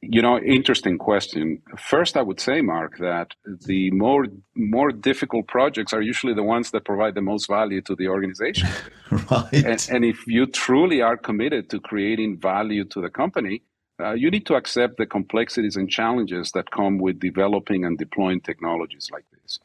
You 0.00 0.22
know, 0.22 0.38
interesting 0.38 0.98
question. 0.98 1.62
First, 1.76 2.16
I 2.16 2.22
would 2.22 2.40
say, 2.40 2.60
Mark, 2.60 2.98
that 2.98 3.34
the 3.44 3.90
more 3.90 4.26
more 4.54 4.90
difficult 4.92 5.46
projects 5.46 5.92
are 5.92 6.02
usually 6.02 6.34
the 6.34 6.42
ones 6.42 6.70
that 6.70 6.84
provide 6.84 7.14
the 7.14 7.22
most 7.22 7.48
value 7.48 7.80
to 7.82 7.94
the 7.94 8.08
organization. 8.08 8.68
right. 9.30 9.52
And, 9.52 9.88
and, 9.90 10.04
if 10.04 10.26
you 10.26 10.46
truly 10.46 11.02
are 11.02 11.16
committed 11.16 11.70
to 11.70 11.80
creating 11.80 12.38
value 12.38 12.84
to 12.84 13.00
the 13.00 13.10
company, 13.10 13.62
uh, 14.00 14.12
you 14.12 14.30
need 14.30 14.46
to 14.46 14.54
accept 14.54 14.96
the 14.96 15.06
complexities 15.06 15.76
and 15.76 15.88
challenges 15.90 16.52
that 16.52 16.70
come 16.70 16.98
with 16.98 17.20
developing 17.20 17.84
and 17.84 17.96
deploying 17.98 18.40
technologies 18.40 19.08
like 19.12 19.24
this. 19.32 19.58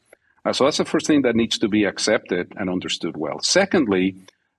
Uh, 0.44 0.52
so 0.52 0.64
that's 0.64 0.78
the 0.78 0.84
first 0.84 1.06
thing 1.06 1.22
that 1.22 1.36
needs 1.36 1.58
to 1.58 1.68
be 1.68 1.84
accepted 1.84 2.52
and 2.56 2.70
understood 2.70 3.16
well. 3.16 3.40
Secondly, 3.40 4.16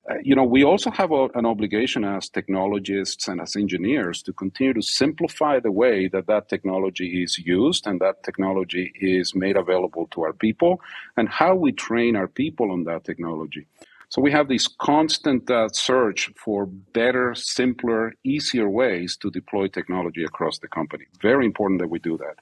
uh, 0.09 0.15
you 0.23 0.35
know, 0.35 0.43
we 0.43 0.63
also 0.63 0.89
have 0.89 1.11
a, 1.11 1.27
an 1.35 1.45
obligation 1.45 2.03
as 2.03 2.27
technologists 2.27 3.27
and 3.27 3.39
as 3.39 3.55
engineers 3.55 4.23
to 4.23 4.33
continue 4.33 4.73
to 4.73 4.81
simplify 4.81 5.59
the 5.59 5.71
way 5.71 6.07
that 6.07 6.25
that 6.25 6.49
technology 6.49 7.21
is 7.21 7.37
used 7.37 7.85
and 7.85 8.01
that 8.01 8.23
technology 8.23 8.91
is 8.99 9.35
made 9.35 9.55
available 9.55 10.07
to 10.07 10.23
our 10.23 10.33
people 10.33 10.81
and 11.17 11.29
how 11.29 11.53
we 11.53 11.71
train 11.71 12.15
our 12.15 12.27
people 12.27 12.71
on 12.71 12.83
that 12.85 13.03
technology. 13.03 13.67
So 14.09 14.21
we 14.21 14.31
have 14.31 14.49
this 14.49 14.67
constant 14.67 15.49
uh, 15.49 15.69
search 15.69 16.31
for 16.35 16.65
better, 16.65 17.35
simpler, 17.35 18.13
easier 18.23 18.67
ways 18.67 19.15
to 19.17 19.29
deploy 19.29 19.67
technology 19.67 20.23
across 20.23 20.57
the 20.59 20.67
company. 20.67 21.05
Very 21.21 21.45
important 21.45 21.79
that 21.79 21.89
we 21.89 21.99
do 21.99 22.17
that. 22.17 22.35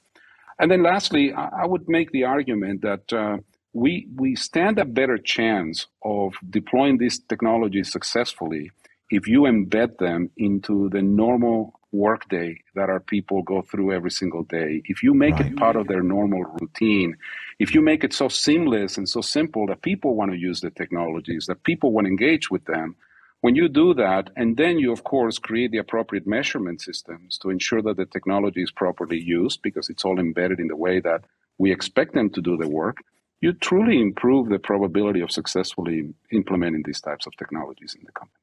And 0.58 0.70
then 0.70 0.82
lastly, 0.82 1.32
I, 1.32 1.62
I 1.62 1.66
would 1.66 1.88
make 1.88 2.10
the 2.10 2.24
argument 2.24 2.82
that 2.82 3.12
uh, 3.12 3.36
we 3.72 4.08
we 4.16 4.34
stand 4.34 4.78
a 4.78 4.84
better 4.84 5.18
chance 5.18 5.86
of 6.04 6.34
deploying 6.50 6.98
these 6.98 7.18
technologies 7.20 7.92
successfully 7.92 8.70
if 9.10 9.26
you 9.26 9.42
embed 9.42 9.98
them 9.98 10.30
into 10.36 10.88
the 10.90 11.02
normal 11.02 11.74
workday 11.92 12.56
that 12.74 12.88
our 12.88 13.00
people 13.00 13.42
go 13.42 13.62
through 13.62 13.92
every 13.92 14.10
single 14.10 14.44
day. 14.44 14.80
If 14.84 15.02
you 15.02 15.12
make 15.12 15.34
right. 15.34 15.46
it 15.46 15.56
part 15.56 15.76
of 15.76 15.88
their 15.88 16.02
normal 16.02 16.44
routine, 16.60 17.16
if 17.58 17.74
you 17.74 17.80
make 17.80 18.04
it 18.04 18.12
so 18.12 18.28
seamless 18.28 18.96
and 18.96 19.08
so 19.08 19.20
simple 19.20 19.66
that 19.66 19.82
people 19.82 20.14
want 20.14 20.30
to 20.30 20.38
use 20.38 20.60
the 20.60 20.70
technologies, 20.70 21.46
that 21.46 21.64
people 21.64 21.92
want 21.92 22.06
to 22.06 22.10
engage 22.10 22.50
with 22.50 22.64
them, 22.66 22.94
when 23.40 23.56
you 23.56 23.68
do 23.68 23.94
that, 23.94 24.30
and 24.36 24.56
then 24.56 24.78
you, 24.78 24.92
of 24.92 25.02
course, 25.02 25.38
create 25.38 25.72
the 25.72 25.78
appropriate 25.78 26.26
measurement 26.26 26.80
systems 26.80 27.38
to 27.38 27.50
ensure 27.50 27.82
that 27.82 27.96
the 27.96 28.06
technology 28.06 28.62
is 28.62 28.70
properly 28.70 29.18
used 29.20 29.62
because 29.62 29.88
it's 29.88 30.04
all 30.04 30.20
embedded 30.20 30.60
in 30.60 30.68
the 30.68 30.76
way 30.76 31.00
that 31.00 31.24
we 31.58 31.72
expect 31.72 32.14
them 32.14 32.30
to 32.30 32.42
do 32.42 32.56
the 32.56 32.68
work, 32.68 32.98
you 33.40 33.52
truly 33.54 34.00
improve 34.00 34.48
the 34.48 34.58
probability 34.58 35.20
of 35.20 35.30
successfully 35.30 36.12
implementing 36.30 36.82
these 36.84 37.00
types 37.00 37.26
of 37.26 37.36
technologies 37.36 37.94
in 37.94 38.04
the 38.04 38.12
company. 38.12 38.36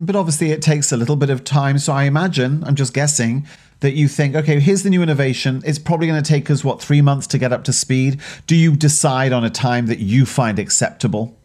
But 0.00 0.14
obviously, 0.14 0.52
it 0.52 0.62
takes 0.62 0.92
a 0.92 0.96
little 0.96 1.16
bit 1.16 1.28
of 1.28 1.42
time. 1.42 1.78
So 1.78 1.92
I 1.92 2.04
imagine, 2.04 2.62
I'm 2.64 2.76
just 2.76 2.94
guessing, 2.94 3.48
that 3.80 3.94
you 3.94 4.06
think, 4.06 4.36
okay, 4.36 4.60
here's 4.60 4.84
the 4.84 4.90
new 4.90 5.02
innovation. 5.02 5.60
It's 5.64 5.78
probably 5.78 6.06
going 6.06 6.22
to 6.22 6.28
take 6.28 6.50
us, 6.50 6.62
what, 6.62 6.80
three 6.80 7.00
months 7.00 7.26
to 7.28 7.38
get 7.38 7.52
up 7.52 7.64
to 7.64 7.72
speed? 7.72 8.20
Do 8.46 8.54
you 8.54 8.76
decide 8.76 9.32
on 9.32 9.44
a 9.44 9.50
time 9.50 9.86
that 9.86 9.98
you 9.98 10.24
find 10.24 10.58
acceptable? 10.58 11.36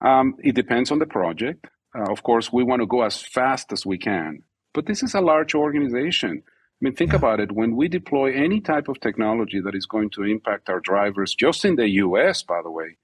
Um, 0.00 0.36
it 0.44 0.54
depends 0.54 0.92
on 0.92 1.00
the 1.00 1.06
project. 1.06 1.66
Uh, 1.96 2.12
of 2.12 2.22
course, 2.22 2.52
we 2.52 2.62
want 2.62 2.82
to 2.82 2.86
go 2.86 3.02
as 3.02 3.20
fast 3.20 3.72
as 3.72 3.84
we 3.84 3.98
can. 3.98 4.42
But 4.72 4.86
this 4.86 5.02
is 5.02 5.14
a 5.14 5.20
large 5.20 5.54
organization. 5.54 6.42
I 6.80 6.84
mean, 6.84 6.94
think 6.94 7.12
yeah. 7.12 7.18
about 7.18 7.40
it. 7.40 7.52
When 7.52 7.74
we 7.74 7.88
deploy 7.88 8.34
any 8.34 8.60
type 8.60 8.88
of 8.88 9.00
technology 9.00 9.60
that 9.60 9.74
is 9.74 9.86
going 9.86 10.10
to 10.10 10.24
impact 10.24 10.68
our 10.68 10.80
drivers, 10.80 11.34
just 11.34 11.64
in 11.64 11.76
the 11.76 11.88
US, 11.88 12.42
by 12.42 12.60
the 12.62 12.70
way, 12.70 12.96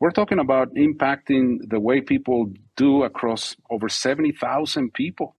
we're 0.00 0.10
talking 0.10 0.40
about 0.40 0.74
impacting 0.74 1.58
the 1.68 1.78
way 1.78 2.00
people 2.00 2.52
do 2.76 3.04
across 3.04 3.54
over 3.70 3.88
70,000 3.88 4.92
people. 4.92 5.36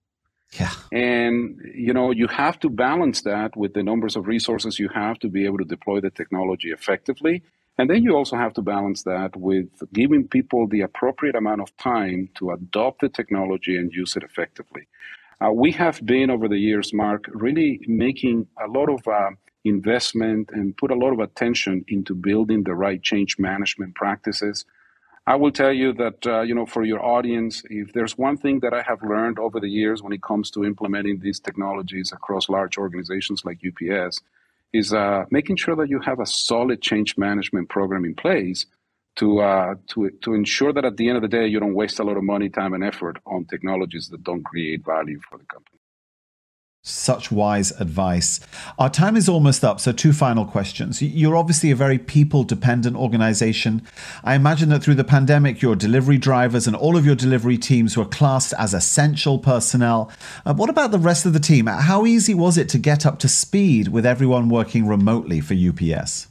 Yeah. 0.52 0.70
And, 0.92 1.60
you 1.74 1.92
know, 1.92 2.12
you 2.12 2.28
have 2.28 2.58
to 2.60 2.70
balance 2.70 3.22
that 3.22 3.56
with 3.56 3.74
the 3.74 3.82
numbers 3.82 4.16
of 4.16 4.26
resources 4.26 4.78
you 4.78 4.88
have 4.94 5.18
to 5.20 5.28
be 5.28 5.44
able 5.44 5.58
to 5.58 5.64
deploy 5.64 6.00
the 6.00 6.10
technology 6.10 6.70
effectively. 6.70 7.42
And 7.78 7.88
then 7.88 8.02
you 8.02 8.14
also 8.14 8.36
have 8.36 8.52
to 8.54 8.62
balance 8.62 9.02
that 9.04 9.34
with 9.34 9.68
giving 9.92 10.28
people 10.28 10.68
the 10.68 10.82
appropriate 10.82 11.34
amount 11.34 11.62
of 11.62 11.76
time 11.78 12.28
to 12.36 12.50
adopt 12.50 13.00
the 13.00 13.08
technology 13.08 13.76
and 13.76 13.92
use 13.92 14.14
it 14.14 14.22
effectively. 14.22 14.86
Uh, 15.42 15.50
we 15.50 15.72
have 15.72 16.04
been 16.06 16.30
over 16.30 16.46
the 16.46 16.58
years, 16.58 16.92
Mark, 16.92 17.24
really 17.32 17.80
making 17.88 18.46
a 18.62 18.68
lot 18.68 18.88
of 18.88 19.06
uh, 19.08 19.30
investment 19.64 20.50
and 20.52 20.76
put 20.76 20.90
a 20.90 20.94
lot 20.94 21.12
of 21.12 21.18
attention 21.18 21.84
into 21.88 22.14
building 22.14 22.62
the 22.62 22.74
right 22.74 23.02
change 23.02 23.38
management 23.38 23.94
practices. 23.94 24.64
I 25.26 25.36
will 25.36 25.50
tell 25.50 25.72
you 25.72 25.92
that, 25.94 26.26
uh, 26.26 26.42
you 26.42 26.54
know, 26.54 26.66
for 26.66 26.84
your 26.84 27.04
audience, 27.04 27.62
if 27.70 27.92
there's 27.92 28.18
one 28.18 28.36
thing 28.36 28.60
that 28.60 28.74
I 28.74 28.82
have 28.82 29.02
learned 29.02 29.38
over 29.38 29.58
the 29.58 29.68
years 29.68 30.02
when 30.02 30.12
it 30.12 30.22
comes 30.22 30.50
to 30.52 30.64
implementing 30.64 31.18
these 31.18 31.40
technologies 31.40 32.12
across 32.12 32.48
large 32.48 32.76
organizations 32.76 33.44
like 33.44 33.60
UPS, 33.66 34.20
is 34.72 34.92
uh, 34.92 35.24
making 35.30 35.56
sure 35.56 35.76
that 35.76 35.88
you 35.88 36.00
have 36.00 36.20
a 36.20 36.26
solid 36.26 36.82
change 36.82 37.16
management 37.16 37.68
program 37.68 38.04
in 38.04 38.14
place 38.14 38.66
to, 39.16 39.40
uh, 39.40 39.74
to, 39.88 40.10
to 40.22 40.34
ensure 40.34 40.72
that 40.72 40.84
at 40.84 40.96
the 40.96 41.08
end 41.08 41.16
of 41.16 41.22
the 41.22 41.28
day, 41.28 41.46
you 41.46 41.60
don't 41.60 41.74
waste 41.74 41.98
a 41.98 42.04
lot 42.04 42.16
of 42.16 42.24
money, 42.24 42.48
time, 42.48 42.72
and 42.72 42.82
effort 42.82 43.18
on 43.26 43.44
technologies 43.44 44.08
that 44.08 44.24
don't 44.24 44.42
create 44.42 44.84
value 44.84 45.20
for 45.28 45.38
the 45.38 45.44
company. 45.44 45.78
Such 46.84 47.30
wise 47.30 47.70
advice. 47.80 48.40
Our 48.76 48.90
time 48.90 49.14
is 49.16 49.28
almost 49.28 49.62
up, 49.62 49.78
so 49.78 49.92
two 49.92 50.12
final 50.12 50.44
questions. 50.44 51.00
You're 51.00 51.36
obviously 51.36 51.70
a 51.70 51.76
very 51.76 51.96
people 51.96 52.42
dependent 52.42 52.96
organization. 52.96 53.86
I 54.24 54.34
imagine 54.34 54.68
that 54.70 54.82
through 54.82 54.96
the 54.96 55.04
pandemic, 55.04 55.62
your 55.62 55.76
delivery 55.76 56.18
drivers 56.18 56.66
and 56.66 56.74
all 56.74 56.96
of 56.96 57.06
your 57.06 57.14
delivery 57.14 57.56
teams 57.56 57.96
were 57.96 58.04
classed 58.04 58.52
as 58.58 58.74
essential 58.74 59.38
personnel. 59.38 60.10
Uh, 60.44 60.54
what 60.54 60.70
about 60.70 60.90
the 60.90 60.98
rest 60.98 61.24
of 61.24 61.34
the 61.34 61.38
team? 61.38 61.66
How 61.66 62.04
easy 62.04 62.34
was 62.34 62.58
it 62.58 62.68
to 62.70 62.78
get 62.78 63.06
up 63.06 63.20
to 63.20 63.28
speed 63.28 63.86
with 63.86 64.04
everyone 64.04 64.48
working 64.48 64.88
remotely 64.88 65.40
for 65.40 65.54
UPS? 65.54 66.26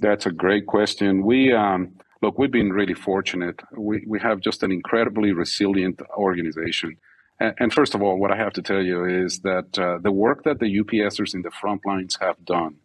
That's 0.00 0.26
a 0.26 0.32
great 0.32 0.66
question. 0.66 1.24
We, 1.24 1.52
um, 1.52 1.92
look, 2.22 2.38
we've 2.38 2.50
been 2.50 2.72
really 2.72 2.94
fortunate. 2.94 3.60
We, 3.76 4.04
we 4.06 4.18
have 4.20 4.40
just 4.40 4.62
an 4.62 4.72
incredibly 4.72 5.32
resilient 5.32 6.00
organization. 6.16 6.96
And, 7.38 7.72
first 7.72 7.94
of 7.94 8.02
all, 8.02 8.18
what 8.18 8.30
I 8.30 8.36
have 8.36 8.52
to 8.54 8.62
tell 8.62 8.82
you 8.82 9.06
is 9.06 9.40
that 9.40 9.78
uh, 9.78 9.98
the 10.02 10.12
work 10.12 10.44
that 10.44 10.58
the 10.58 10.78
UPSers 10.80 11.32
in 11.32 11.40
the 11.40 11.50
front 11.50 11.86
lines 11.86 12.18
have 12.20 12.44
done 12.44 12.76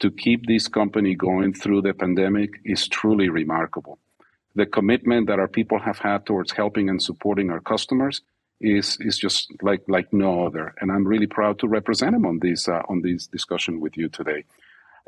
to 0.00 0.10
keep 0.10 0.46
this 0.46 0.66
company 0.66 1.14
going 1.14 1.52
through 1.52 1.82
the 1.82 1.92
pandemic 1.92 2.50
is 2.64 2.88
truly 2.88 3.28
remarkable. 3.28 3.98
The 4.54 4.64
commitment 4.64 5.26
that 5.26 5.38
our 5.38 5.48
people 5.48 5.78
have 5.80 5.98
had 5.98 6.24
towards 6.24 6.52
helping 6.52 6.88
and 6.88 7.02
supporting 7.02 7.50
our 7.50 7.60
customers 7.60 8.22
is 8.60 8.96
is 9.00 9.18
just 9.18 9.52
like 9.62 9.82
like 9.88 10.12
no 10.12 10.46
other. 10.46 10.74
And 10.80 10.90
I'm 10.90 11.06
really 11.06 11.26
proud 11.26 11.58
to 11.60 11.68
represent 11.68 12.12
them 12.12 12.26
on 12.26 12.38
this 12.40 12.66
uh, 12.66 12.82
on 12.88 13.02
this 13.02 13.26
discussion 13.26 13.78
with 13.80 13.96
you 13.96 14.08
today. 14.08 14.44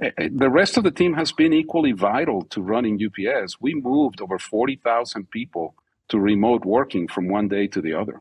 Uh, 0.03 0.11
the 0.33 0.51
rest 0.51 0.77
of 0.77 0.85
the 0.85 0.91
team 0.91 1.15
has 1.15 1.33
been 1.33 1.53
equally 1.53 1.93
vital 1.93 2.43
to 2.47 2.63
running 2.63 2.99
UPS. 3.05 3.61
We 3.61 3.75
moved 3.75 4.21
over 4.21 4.39
40,000 4.39 5.31
people 5.31 5.75
to 6.09 6.19
remote 6.19 6.65
working 6.65 7.09
from 7.09 7.29
one 7.29 7.49
day 7.49 7.67
to 7.69 7.81
the 7.81 7.95
other. 7.95 8.21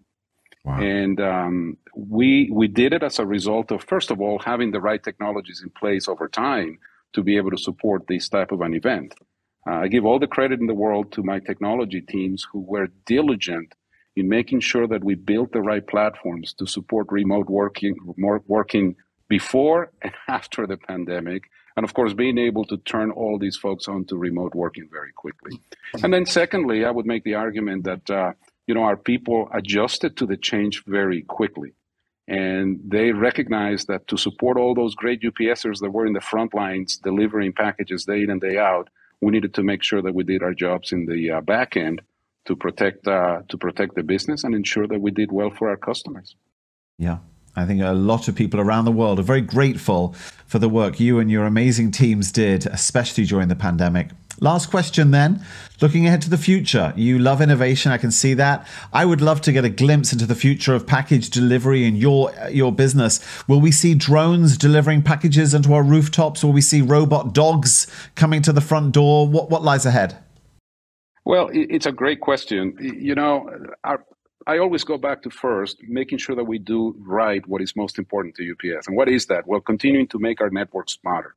Wow. 0.66 0.80
And 0.80 1.22
um, 1.22 1.78
we 1.96 2.50
we 2.52 2.68
did 2.68 2.92
it 2.94 3.02
as 3.02 3.18
a 3.18 3.26
result 3.26 3.72
of 3.72 3.84
first 3.84 4.12
of 4.12 4.20
all 4.20 4.40
having 4.40 4.72
the 4.72 4.82
right 4.82 5.02
technologies 5.02 5.62
in 5.64 5.70
place 5.70 6.08
over 6.08 6.28
time 6.28 6.80
to 7.14 7.24
be 7.24 7.38
able 7.38 7.52
to 7.52 7.58
support 7.58 8.08
this 8.08 8.28
type 8.30 8.52
of 8.52 8.62
an 8.62 8.74
event. 8.74 9.16
Uh, 9.68 9.76
I 9.84 9.88
give 9.88 10.06
all 10.06 10.20
the 10.20 10.28
credit 10.28 10.60
in 10.60 10.68
the 10.68 10.74
world 10.74 11.12
to 11.14 11.24
my 11.24 11.40
technology 11.40 12.02
teams 12.02 12.46
who 12.52 12.60
were 12.60 12.88
diligent 13.06 13.74
in 14.16 14.28
making 14.28 14.60
sure 14.60 14.88
that 14.88 15.04
we 15.04 15.16
built 15.16 15.52
the 15.54 15.62
right 15.62 15.86
platforms 15.86 16.54
to 16.54 16.66
support 16.66 17.08
remote 17.10 17.50
working, 17.50 17.96
working 18.48 18.96
before 19.30 19.92
and 20.02 20.14
after 20.28 20.68
the 20.68 20.78
pandemic, 20.78 21.44
and 21.78 21.86
of 21.86 21.94
course 21.94 22.14
being 22.14 22.38
able 22.38 22.66
to 22.66 22.78
turn 22.78 23.12
all 23.12 23.40
these 23.40 23.56
folks 23.56 23.88
onto 23.88 24.18
remote 24.18 24.54
working 24.54 24.90
very 24.92 25.14
quickly. 25.14 25.62
And 26.04 26.14
then 26.14 26.26
secondly, 26.26 26.84
I 26.84 26.92
would 26.92 27.06
make 27.06 27.24
the 27.24 27.36
argument 27.36 27.86
that 27.86 28.10
uh, 28.10 28.34
you 28.70 28.76
know, 28.76 28.84
our 28.84 28.96
people 28.96 29.50
adjusted 29.52 30.16
to 30.18 30.28
the 30.28 30.38
change 30.38 30.84
very 30.86 31.24
quickly. 31.24 31.74
And 32.28 32.80
they 32.86 33.12
recognized 33.14 33.88
that 33.88 34.08
to 34.10 34.16
support 34.16 34.58
all 34.58 34.76
those 34.76 34.94
great 34.94 35.24
UPSers 35.24 35.80
that 35.80 35.90
were 35.90 36.06
in 36.06 36.14
the 36.14 36.22
front 36.22 36.54
lines 36.54 36.98
delivering 36.98 37.54
packages 37.54 38.06
day 38.06 38.22
in 38.22 38.30
and 38.30 38.40
day 38.40 38.60
out, 38.60 38.92
we 39.22 39.32
needed 39.32 39.56
to 39.56 39.64
make 39.64 39.82
sure 39.82 40.04
that 40.04 40.14
we 40.14 40.24
did 40.24 40.44
our 40.44 40.54
jobs 40.54 40.92
in 40.92 41.08
the 41.08 41.32
uh, 41.32 41.42
back 41.42 41.76
end 41.76 42.04
to 42.46 42.56
protect 42.56 43.08
uh, 43.08 43.42
to 43.50 43.58
protect 43.58 43.96
the 43.96 44.04
business 44.04 44.44
and 44.44 44.54
ensure 44.54 44.86
that 44.86 45.02
we 45.02 45.10
did 45.10 45.32
well 45.32 45.50
for 45.50 45.70
our 45.70 45.78
customers. 45.78 46.36
Yeah. 47.00 47.18
I 47.56 47.66
think 47.66 47.82
a 47.82 47.92
lot 47.92 48.28
of 48.28 48.36
people 48.36 48.60
around 48.60 48.86
the 48.86 48.92
world 48.92 49.20
are 49.20 49.24
very 49.24 49.42
grateful 49.42 50.14
for 50.46 50.60
the 50.60 50.70
work 50.70 51.00
you 51.00 51.20
and 51.20 51.30
your 51.30 51.46
amazing 51.46 51.92
teams 51.92 52.32
did, 52.32 52.66
especially 52.66 53.26
during 53.26 53.48
the 53.50 53.56
pandemic. 53.56 54.10
Last 54.42 54.70
question 54.70 55.12
then. 55.12 55.44
Looking 55.82 56.08
ahead 56.08 56.22
to 56.22 56.30
the 56.30 56.38
future, 56.38 56.94
you 56.96 57.20
love 57.20 57.42
innovation. 57.42 57.92
I 57.92 57.98
can 57.98 58.12
see 58.12 58.34
that. 58.36 58.66
I 58.94 59.04
would 59.04 59.22
love 59.22 59.42
to 59.42 59.52
get 59.52 59.66
a 59.66 59.70
glimpse 59.70 60.14
into 60.14 60.26
the 60.26 60.36
future 60.36 60.74
of 60.74 60.88
package 60.88 61.30
delivery 61.30 61.86
in 61.86 61.96
your 61.96 62.32
your 62.50 62.72
business. 62.72 63.20
Will 63.48 63.60
we 63.60 63.72
see 63.72 63.96
drones 63.96 64.58
delivering 64.58 65.02
packages 65.04 65.54
onto 65.54 65.74
our 65.74 65.84
rooftops? 65.84 66.44
Will 66.44 66.54
we 66.54 66.62
see 66.62 66.82
robot 66.82 67.34
dogs 67.34 67.88
coming 68.16 68.42
to 68.44 68.54
the 68.54 68.62
front 68.62 68.94
door? 68.94 69.28
What 69.28 69.50
what 69.50 69.62
lies 69.62 69.86
ahead? 69.86 70.18
Well, 71.26 71.50
it's 71.52 71.86
a 71.86 71.92
great 71.92 72.22
question. 72.22 72.76
You 72.80 73.16
know, 73.16 73.50
our, 73.84 74.04
I 74.50 74.58
always 74.58 74.84
go 74.84 74.98
back 74.98 75.22
to 75.22 75.30
first 75.30 75.78
making 75.88 76.18
sure 76.18 76.36
that 76.36 76.44
we 76.44 76.58
do 76.58 76.96
right 76.98 77.46
what 77.48 77.62
is 77.62 77.76
most 77.76 78.00
important 78.00 78.34
to 78.38 78.44
UPS. 78.52 78.88
And 78.88 78.98
what 78.98 79.08
is 79.08 79.28
that? 79.28 79.46
Well, 79.46 79.62
continuing 79.62 80.08
to 80.08 80.18
make 80.18 80.42
our 80.42 80.50
network 80.50 80.90
smarter, 80.90 81.36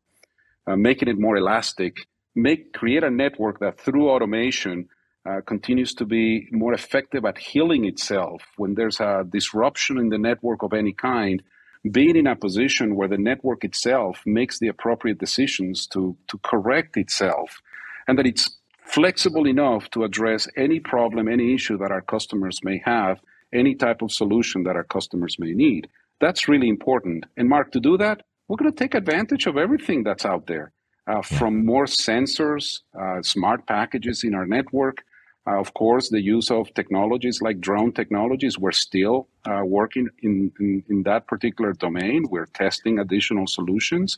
uh, 0.67 0.77
making 0.77 1.09
it 1.09 1.19
more 1.19 1.37
elastic, 1.37 1.95
make 2.35 2.73
create 2.73 3.05
a 3.05 3.11
network 3.11 3.61
that 3.61 3.79
through 3.79 4.09
automation 4.09 4.89
uh, 5.27 5.43
continues 5.45 5.93
to 5.97 6.07
be 6.07 6.49
more 6.53 6.73
effective 6.73 7.27
at 7.27 7.37
healing 7.37 7.85
itself 7.85 8.41
when 8.57 8.77
there's 8.77 8.99
a 8.99 9.27
disruption 9.29 9.99
in 9.99 10.09
the 10.09 10.17
network 10.17 10.63
of 10.63 10.73
any 10.73 10.95
kind 10.95 11.43
being 11.91 12.17
in 12.17 12.27
a 12.27 12.35
position 12.35 12.97
where 12.97 13.09
the 13.09 13.19
network 13.19 13.63
itself 13.63 14.23
makes 14.25 14.59
the 14.59 14.69
appropriate 14.69 15.19
decisions 15.19 15.87
to, 15.87 16.17
to 16.29 16.39
correct 16.39 16.97
itself 16.97 17.61
and 18.09 18.19
that 18.19 18.27
it's 18.27 18.59
flexible 18.85 19.47
enough 19.47 19.89
to 19.91 20.05
address 20.05 20.49
any 20.57 20.81
problem 20.81 21.29
any 21.29 21.55
issue 21.55 21.79
that 21.79 21.91
our 21.91 22.03
customers 22.03 22.61
may 22.63 22.81
have 22.85 23.21
any 23.53 23.75
type 23.75 24.03
of 24.03 24.13
solution 24.13 24.63
that 24.65 24.77
our 24.77 24.85
customers 24.85 25.39
may 25.39 25.53
need 25.53 25.89
that's 26.21 26.49
really 26.49 26.69
important 26.69 27.25
and 27.37 27.49
mark 27.49 27.71
to 27.73 27.81
do 27.81 27.97
that 27.97 28.23
we're 28.49 28.57
going 28.57 28.71
to 28.71 28.77
take 28.77 28.95
advantage 28.95 29.47
of 29.47 29.57
everything 29.57 30.03
that's 30.03 30.27
out 30.27 30.47
there 30.47 30.73
uh, 31.07 31.23
from 31.23 31.65
more 31.65 31.87
sensors, 31.87 32.81
uh, 32.99 33.23
smart 33.23 33.67
packages 33.67 34.25
in 34.25 34.35
our 34.35 34.47
network. 34.47 35.03
Uh, 35.47 35.59
of 35.59 35.75
course, 35.75 36.09
the 36.09 36.21
use 36.21 36.51
of 36.51 36.73
technologies 36.75 37.43
like 37.43 37.61
drone 37.61 37.93
technologies, 37.93 38.59
we're 38.59 38.71
still 38.71 39.29
uh, 39.45 39.63
working 39.65 40.09
in, 40.23 40.53
in, 40.61 40.85
in, 40.89 41.03
that 41.03 41.27
particular 41.27 41.73
domain. 41.73 42.25
We're 42.31 42.47
testing 42.47 43.01
additional 43.01 43.49
solutions. 43.49 44.17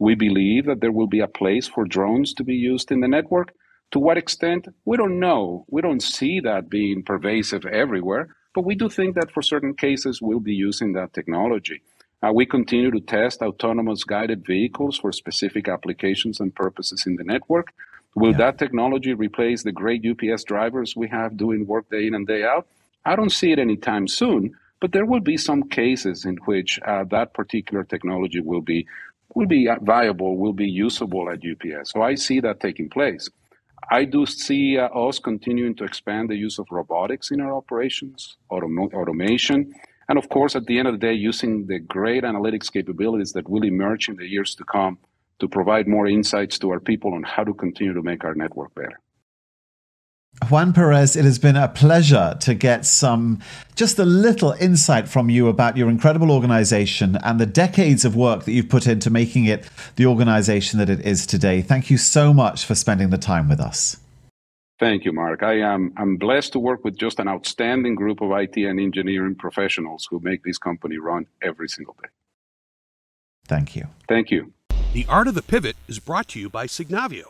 We 0.00 0.16
believe 0.16 0.66
that 0.66 0.80
there 0.80 0.90
will 0.90 1.06
be 1.06 1.20
a 1.20 1.28
place 1.28 1.68
for 1.68 1.84
drones 1.84 2.34
to 2.34 2.42
be 2.42 2.56
used 2.56 2.90
in 2.90 3.00
the 3.00 3.08
network. 3.08 3.52
To 3.92 3.98
what 3.98 4.18
extent? 4.18 4.68
We 4.84 4.96
don't 4.96 5.20
know. 5.20 5.64
We 5.68 5.82
don't 5.82 6.02
see 6.02 6.40
that 6.40 6.68
being 6.68 7.02
pervasive 7.02 7.64
everywhere, 7.64 8.34
but 8.54 8.64
we 8.64 8.74
do 8.74 8.88
think 8.88 9.14
that 9.14 9.30
for 9.30 9.42
certain 9.42 9.74
cases, 9.74 10.20
we'll 10.20 10.40
be 10.40 10.54
using 10.54 10.92
that 10.94 11.12
technology. 11.12 11.82
Uh, 12.22 12.32
we 12.32 12.46
continue 12.46 12.90
to 12.90 13.00
test 13.00 13.42
autonomous 13.42 14.02
guided 14.02 14.46
vehicles 14.46 14.96
for 14.96 15.12
specific 15.12 15.68
applications 15.68 16.40
and 16.40 16.54
purposes 16.54 17.04
in 17.06 17.16
the 17.16 17.24
network. 17.24 17.72
Will 18.14 18.30
yeah. 18.30 18.38
that 18.38 18.58
technology 18.58 19.12
replace 19.12 19.62
the 19.62 19.72
great 19.72 20.04
UPS 20.06 20.44
drivers 20.44 20.96
we 20.96 21.08
have 21.08 21.36
doing 21.36 21.66
work 21.66 21.90
day 21.90 22.06
in 22.06 22.14
and 22.14 22.26
day 22.26 22.44
out? 22.44 22.66
I 23.04 23.16
don't 23.16 23.30
see 23.30 23.52
it 23.52 23.58
anytime 23.58 24.08
soon, 24.08 24.54
but 24.80 24.92
there 24.92 25.04
will 25.04 25.20
be 25.20 25.36
some 25.36 25.64
cases 25.64 26.24
in 26.24 26.36
which 26.46 26.80
uh, 26.86 27.04
that 27.10 27.34
particular 27.34 27.84
technology 27.84 28.40
will 28.40 28.62
be 28.62 28.86
will 29.34 29.46
be 29.46 29.68
uh, 29.68 29.76
viable, 29.82 30.36
will 30.36 30.52
be 30.52 30.68
usable 30.68 31.28
at 31.28 31.40
UPS. 31.44 31.90
So 31.90 32.02
I 32.02 32.14
see 32.14 32.40
that 32.40 32.60
taking 32.60 32.88
place. 32.88 33.28
I 33.90 34.04
do 34.04 34.26
see 34.26 34.78
uh, 34.78 34.88
us 34.88 35.18
continuing 35.18 35.74
to 35.76 35.84
expand 35.84 36.30
the 36.30 36.36
use 36.36 36.58
of 36.58 36.66
robotics 36.70 37.30
in 37.30 37.40
our 37.40 37.54
operations, 37.54 38.36
autom- 38.50 38.92
automation, 38.94 39.74
and 40.08 40.18
of 40.18 40.28
course, 40.28 40.54
at 40.54 40.66
the 40.66 40.78
end 40.78 40.88
of 40.88 40.94
the 40.94 41.06
day, 41.06 41.14
using 41.14 41.66
the 41.66 41.78
great 41.78 42.24
analytics 42.24 42.72
capabilities 42.72 43.32
that 43.32 43.48
will 43.48 43.64
emerge 43.64 44.08
in 44.08 44.16
the 44.16 44.26
years 44.26 44.54
to 44.56 44.64
come 44.64 44.98
to 45.38 45.48
provide 45.48 45.88
more 45.88 46.06
insights 46.06 46.58
to 46.58 46.70
our 46.70 46.80
people 46.80 47.14
on 47.14 47.22
how 47.22 47.44
to 47.44 47.54
continue 47.54 47.94
to 47.94 48.02
make 48.02 48.24
our 48.24 48.34
network 48.34 48.74
better. 48.74 49.00
Juan 50.50 50.72
Perez, 50.72 51.16
it 51.16 51.24
has 51.24 51.38
been 51.38 51.56
a 51.56 51.68
pleasure 51.68 52.36
to 52.40 52.54
get 52.54 52.84
some, 52.84 53.40
just 53.76 53.98
a 53.98 54.04
little 54.04 54.52
insight 54.52 55.08
from 55.08 55.30
you 55.30 55.48
about 55.48 55.76
your 55.76 55.88
incredible 55.88 56.30
organization 56.30 57.16
and 57.24 57.40
the 57.40 57.46
decades 57.46 58.04
of 58.04 58.14
work 58.14 58.44
that 58.44 58.52
you've 58.52 58.68
put 58.68 58.86
into 58.86 59.10
making 59.10 59.46
it 59.46 59.68
the 59.96 60.06
organization 60.06 60.78
that 60.78 60.90
it 60.90 61.00
is 61.00 61.24
today. 61.26 61.62
Thank 61.62 61.88
you 61.88 61.96
so 61.96 62.34
much 62.34 62.64
for 62.66 62.74
spending 62.74 63.10
the 63.10 63.18
time 63.18 63.48
with 63.48 63.60
us. 63.60 63.96
Thank 64.80 65.04
you, 65.04 65.12
Mark. 65.12 65.42
I 65.42 65.60
am 65.60 65.94
I'm 65.96 66.16
blessed 66.16 66.52
to 66.54 66.58
work 66.58 66.84
with 66.84 66.98
just 66.98 67.20
an 67.20 67.28
outstanding 67.28 67.94
group 67.94 68.20
of 68.20 68.32
IT 68.32 68.56
and 68.56 68.80
engineering 68.80 69.36
professionals 69.36 70.06
who 70.10 70.20
make 70.20 70.42
this 70.42 70.58
company 70.58 70.98
run 70.98 71.26
every 71.42 71.68
single 71.68 71.96
day. 72.02 72.08
Thank 73.46 73.76
you. 73.76 73.86
Thank 74.08 74.30
you. 74.30 74.52
The 74.92 75.06
Art 75.08 75.28
of 75.28 75.34
the 75.34 75.42
Pivot 75.42 75.76
is 75.88 76.00
brought 76.00 76.28
to 76.28 76.40
you 76.40 76.50
by 76.50 76.66
Signavio. 76.66 77.24